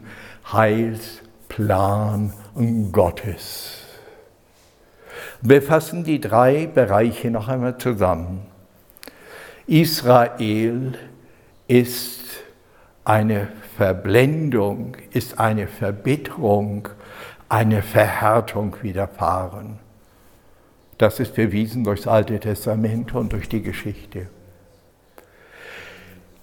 Heilsplan 0.51 2.33
Gottes. 2.91 3.83
Wir 5.41 5.61
fassen 5.61 6.03
die 6.03 6.19
drei 6.19 6.67
Bereiche 6.67 7.31
noch 7.31 7.47
einmal 7.47 7.77
zusammen. 7.77 8.41
Israel 9.67 10.97
ist 11.67 12.43
eine 13.05 13.47
Verblendung, 13.77 14.97
ist 15.11 15.39
eine 15.39 15.67
Verbitterung, 15.67 16.89
eine 17.47 17.81
Verhärtung 17.81 18.75
widerfahren. 18.81 19.79
Das 20.97 21.19
ist 21.19 21.35
bewiesen 21.35 21.83
durchs 21.83 22.07
Alte 22.07 22.39
Testament 22.39 23.15
und 23.15 23.31
durch 23.31 23.47
die 23.47 23.61
Geschichte. 23.61 24.27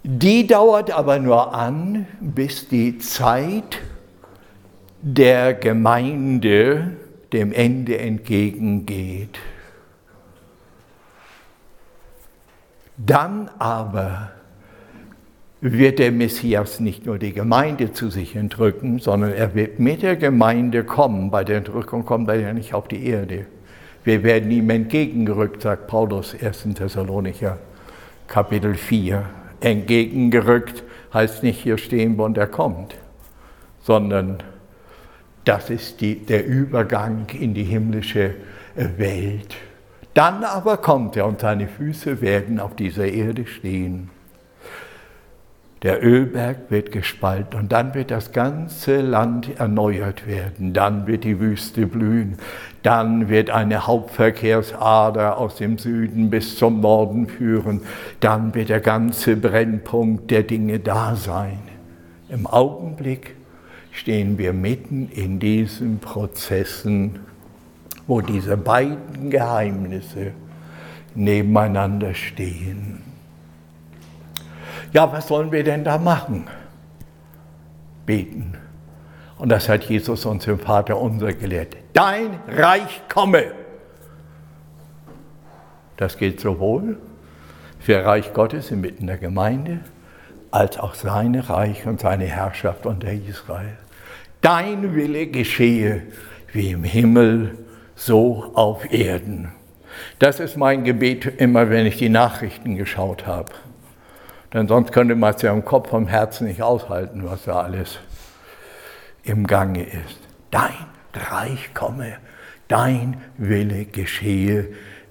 Die 0.09 0.47
dauert 0.47 0.93
aber 0.93 1.19
nur 1.19 1.53
an, 1.53 2.07
bis 2.21 2.69
die 2.69 2.99
Zeit 2.99 3.81
der 5.03 5.53
Gemeinde 5.53 6.93
dem 7.33 7.53
Ende 7.53 7.99
entgegengeht. 7.99 9.41
Dann 12.97 13.51
aber 13.59 14.31
wird 15.61 15.99
der 15.99 16.13
Messias 16.13 16.79
nicht 16.79 17.05
nur 17.05 17.19
die 17.19 17.33
Gemeinde 17.33 17.93
zu 17.93 18.09
sich 18.09 18.37
entrücken, 18.37 19.01
sondern 19.01 19.33
er 19.33 19.57
wird 19.57 19.81
mit 19.81 20.03
der 20.03 20.15
Gemeinde 20.15 20.85
kommen. 20.85 21.33
Bei 21.33 21.43
der 21.43 21.57
Entrückung 21.59 22.05
kommt 22.05 22.29
er 22.29 22.37
ja 22.37 22.53
nicht 22.53 22.75
auf 22.75 22.87
die 22.87 23.07
Erde. 23.09 23.47
Wir 24.05 24.23
werden 24.23 24.53
ihm 24.53 24.71
entgegengerückt, 24.71 25.63
sagt 25.63 25.89
Paulus 25.89 26.37
1. 26.41 26.69
Thessalonicher 26.77 27.59
Kapitel 28.29 28.75
4. 28.75 29.25
Entgegengerückt 29.67 30.85
heißt 31.13 31.43
nicht 31.43 31.61
hier 31.61 31.77
stehen, 31.77 32.17
wo 32.19 32.29
er 32.29 32.47
kommt, 32.47 32.95
sondern 33.83 34.39
das 35.45 35.71
ist 35.71 36.01
die, 36.01 36.25
der 36.25 36.47
Übergang 36.47 37.27
in 37.31 37.53
die 37.53 37.65
himmlische 37.65 38.35
Welt. 38.77 39.57
Dann 40.15 40.45
aber 40.45 40.77
kommt 40.77 41.17
er 41.17 41.27
und 41.27 41.41
seine 41.41 41.67
Füße 41.67 42.21
werden 42.21 42.61
auf 42.61 42.77
dieser 42.77 43.09
Erde 43.09 43.45
stehen. 43.45 44.11
Der 45.87 46.05
Ölberg 46.05 46.69
wird 46.69 46.91
gespalten 46.91 47.61
und 47.61 47.71
dann 47.71 47.95
wird 47.95 48.11
das 48.11 48.33
ganze 48.33 49.01
Land 49.03 49.61
erneuert 49.61 50.27
werden. 50.27 50.73
Dann 50.73 51.07
wird 51.07 51.23
die 51.23 51.39
Wüste 51.39 51.87
blühen. 51.87 52.39
Dann 52.83 53.29
wird 53.29 53.51
eine 53.51 53.87
Hauptverkehrsader 53.87 55.39
aus 55.39 55.59
dem 55.59 55.79
Süden 55.79 56.29
bis 56.29 56.57
zum 56.57 56.81
Norden 56.81 57.29
führen. 57.29 57.83
Dann 58.19 58.53
wird 58.53 58.69
der 58.69 58.81
ganze 58.81 59.37
Brennpunkt 59.37 60.29
der 60.33 60.43
Dinge 60.43 60.81
da 60.81 61.15
sein. 61.15 61.61
Im 62.31 62.49
Augenblick 62.49 63.37
stehen 63.93 64.39
wir 64.39 64.53
mitten 64.53 65.09
in 65.15 65.39
diesen 65.39 66.01
Prozessen, 66.01 67.21
wo 68.09 68.23
diese 68.23 68.57
beiden 68.57 69.31
Geheimnisse 69.31 70.33
nebeneinander 71.15 72.13
stehen. 72.13 73.06
Ja, 74.93 75.13
was 75.13 75.29
sollen 75.29 75.53
wir 75.53 75.65
denn 75.65 75.85
da 75.85 75.99
machen? 75.99 76.47
Beten. 78.05 78.57
Und 79.39 79.51
das 79.51 79.69
hat 79.69 79.85
Jesus 79.85 80.25
uns 80.25 80.47
im 80.47 80.59
Vater 80.59 80.99
unser 80.99 81.33
gelehrt. 81.33 81.77
Dein 81.93 82.39
Reich 82.49 83.03
komme. 83.09 83.45
Das 85.97 86.17
gilt 86.17 86.41
sowohl 86.41 86.99
für 87.79 88.05
Reich 88.05 88.33
Gottes 88.33 88.71
inmitten 88.71 89.07
der 89.07 89.19
Gemeinde, 89.19 89.81
als 90.51 90.79
auch 90.79 90.95
seine 90.95 91.49
Reich 91.49 91.87
und 91.87 92.01
seine 92.01 92.25
Herrschaft 92.25 92.87
unter 92.87 93.13
Israel. 93.13 93.77
Dein 94.41 94.95
Wille 94.95 95.27
geschehe 95.27 96.03
wie 96.53 96.71
im 96.71 96.85
Himmel, 96.85 97.57
so 97.95 98.51
auf 98.55 98.91
Erden. 98.93 99.53
Das 100.19 100.41
ist 100.41 100.57
mein 100.57 100.85
Gebet 100.85 101.27
immer, 101.41 101.71
wenn 101.71 101.87
ich 101.87 101.97
die 101.97 102.09
Nachrichten 102.09 102.77
geschaut 102.77 103.27
habe. 103.27 103.53
Denn 104.53 104.69
sonst 104.69 104.93
könnte 104.93 105.15
man 105.15 105.35
es 105.35 105.43
ja 105.43 105.53
im 105.53 105.65
Kopf 105.65 105.93
und 105.93 106.07
Herzen 106.07 106.47
nicht 106.47 106.63
aushalten, 106.63 107.23
was 107.25 107.45
da 107.45 107.61
alles 107.61 107.99
im 109.23 109.47
Gange 109.47 109.83
ist. 109.83 110.21
Dein 110.51 110.87
Reich 111.15 111.75
komme, 111.75 112.15
dein 112.69 113.17
Wille 113.37 113.85
geschehe 113.87 114.69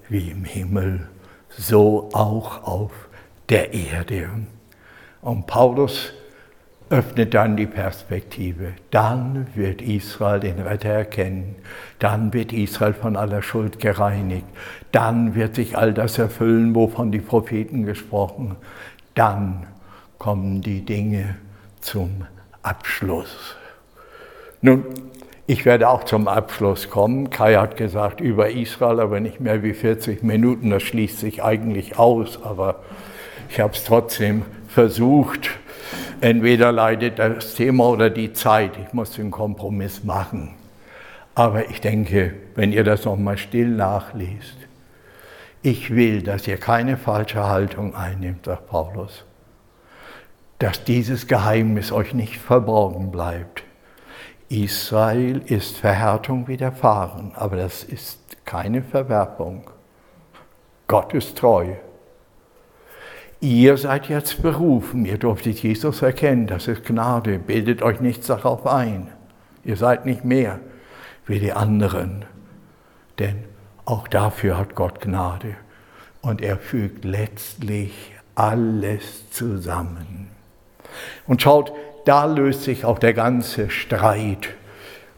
wie 0.08 0.30
im 0.30 0.44
Himmel, 0.44 1.08
so 1.50 2.08
auch 2.12 2.64
auf 2.64 2.92
der 3.48 3.74
Erde. 3.74 4.28
Und 5.20 5.46
Paulus 5.46 6.12
öffnet 6.88 7.34
dann 7.34 7.56
die 7.56 7.66
Perspektive. 7.66 8.72
Dann 8.92 9.48
wird 9.56 9.82
Israel 9.82 10.38
den 10.38 10.60
Retter 10.60 10.90
erkennen. 10.90 11.56
Dann 11.98 12.32
wird 12.32 12.52
Israel 12.52 12.94
von 12.94 13.16
aller 13.16 13.42
Schuld 13.42 13.80
gereinigt. 13.80 14.46
Dann 14.92 15.34
wird 15.34 15.56
sich 15.56 15.76
all 15.76 15.92
das 15.92 16.16
erfüllen, 16.18 16.74
wovon 16.76 17.10
die 17.10 17.20
Propheten 17.20 17.84
gesprochen 17.84 18.56
dann 19.16 19.66
kommen 20.18 20.62
die 20.62 20.82
Dinge 20.82 21.36
zum 21.80 22.26
Abschluss. 22.62 23.56
Nun, 24.60 24.84
ich 25.48 25.64
werde 25.64 25.88
auch 25.88 26.04
zum 26.04 26.28
Abschluss 26.28 26.90
kommen. 26.90 27.30
Kai 27.30 27.54
hat 27.54 27.76
gesagt, 27.76 28.20
über 28.20 28.50
Israel, 28.50 29.00
aber 29.00 29.20
nicht 29.20 29.40
mehr 29.40 29.62
wie 29.62 29.74
40 29.74 30.22
Minuten, 30.22 30.70
das 30.70 30.82
schließt 30.82 31.18
sich 31.18 31.42
eigentlich 31.42 31.98
aus, 31.98 32.42
aber 32.42 32.82
ich 33.48 33.60
habe 33.60 33.72
es 33.72 33.84
trotzdem 33.84 34.42
versucht. 34.68 35.50
Entweder 36.20 36.72
leidet 36.72 37.18
das 37.18 37.54
Thema 37.54 37.88
oder 37.88 38.10
die 38.10 38.32
Zeit. 38.32 38.72
Ich 38.84 38.92
muss 38.92 39.12
den 39.12 39.30
Kompromiss 39.30 40.02
machen. 40.02 40.54
Aber 41.34 41.70
ich 41.70 41.80
denke, 41.80 42.34
wenn 42.54 42.72
ihr 42.72 42.82
das 42.82 43.04
nochmal 43.04 43.38
still 43.38 43.68
nachliest, 43.68 44.56
ich 45.66 45.92
will, 45.92 46.22
dass 46.22 46.46
ihr 46.46 46.58
keine 46.58 46.96
falsche 46.96 47.44
Haltung 47.44 47.96
einnimmt, 47.96 48.44
sagt 48.44 48.68
Paulus. 48.68 49.24
Dass 50.60 50.84
dieses 50.84 51.26
Geheimnis 51.26 51.90
euch 51.90 52.14
nicht 52.14 52.38
verborgen 52.38 53.10
bleibt. 53.10 53.64
Israel 54.48 55.42
ist 55.44 55.76
Verhärtung 55.76 56.46
widerfahren, 56.46 57.32
aber 57.34 57.56
das 57.56 57.82
ist 57.82 58.20
keine 58.44 58.80
Verwerfung. 58.80 59.68
Gott 60.86 61.12
ist 61.14 61.36
treu. 61.36 61.74
Ihr 63.40 63.76
seid 63.76 64.08
jetzt 64.08 64.42
berufen, 64.42 65.04
ihr 65.04 65.18
durftet 65.18 65.60
Jesus 65.60 66.00
erkennen, 66.00 66.46
das 66.46 66.68
ist 66.68 66.84
Gnade, 66.84 67.40
bildet 67.40 67.82
euch 67.82 68.00
nichts 68.00 68.28
darauf 68.28 68.68
ein. 68.68 69.08
Ihr 69.64 69.76
seid 69.76 70.06
nicht 70.06 70.24
mehr 70.24 70.60
wie 71.26 71.40
die 71.40 71.52
anderen, 71.52 72.24
denn 73.18 73.55
auch 73.86 74.08
dafür 74.08 74.58
hat 74.58 74.74
Gott 74.74 75.00
Gnade. 75.00 75.54
Und 76.20 76.42
er 76.42 76.58
fügt 76.58 77.04
letztlich 77.04 78.12
alles 78.34 79.30
zusammen. 79.30 80.28
Und 81.26 81.40
schaut, 81.40 81.72
da 82.04 82.26
löst 82.26 82.64
sich 82.64 82.84
auch 82.84 82.98
der 82.98 83.14
ganze 83.14 83.70
Streit. 83.70 84.48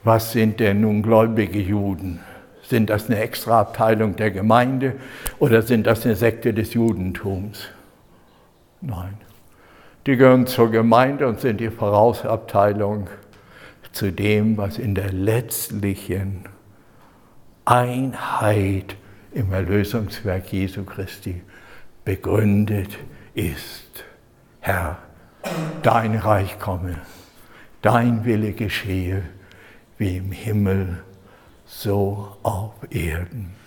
Was 0.05 0.33
sind 0.33 0.61
denn 0.61 0.83
nun 0.83 1.03
gläubige 1.03 1.59
Juden? 1.59 2.21
Sind 2.63 2.91
das 2.91 3.07
eine 3.07 3.19
Extraabteilung 3.21 4.17
der 4.17 4.31
Gemeinde 4.31 4.95
oder 5.39 5.63
sind 5.63 5.87
das 5.87 6.05
eine 6.05 6.17
Sekte 6.17 6.53
des 6.53 6.75
Judentums? 6.75 7.69
Nein. 8.81 9.15
Die 10.07 10.17
gehören 10.17 10.47
zur 10.47 10.71
Gemeinde 10.71 11.27
und 11.27 11.41
sind 11.41 11.61
die 11.61 11.71
Vorausabteilung 11.71 13.09
zu 13.93 14.13
dem, 14.13 14.57
was 14.57 14.79
in 14.79 14.95
der 14.95 15.13
letztlichen 15.13 16.45
Einheit 17.71 18.97
im 19.35 19.53
Erlösungswerk 19.53 20.51
Jesu 20.55 20.85
Christi 20.85 21.43
begründet 22.03 22.97
ist. 23.35 24.05
Herr, 24.61 24.97
dein 25.83 26.15
Reich 26.15 26.59
komme, 26.59 26.97
dein 27.83 28.25
Wille 28.25 28.55
geschehe, 28.55 29.23
wie 29.99 30.17
im 30.17 30.33
Himmel, 30.33 31.03
so 31.67 32.39
auf 32.43 32.73
Erden. 32.89 33.58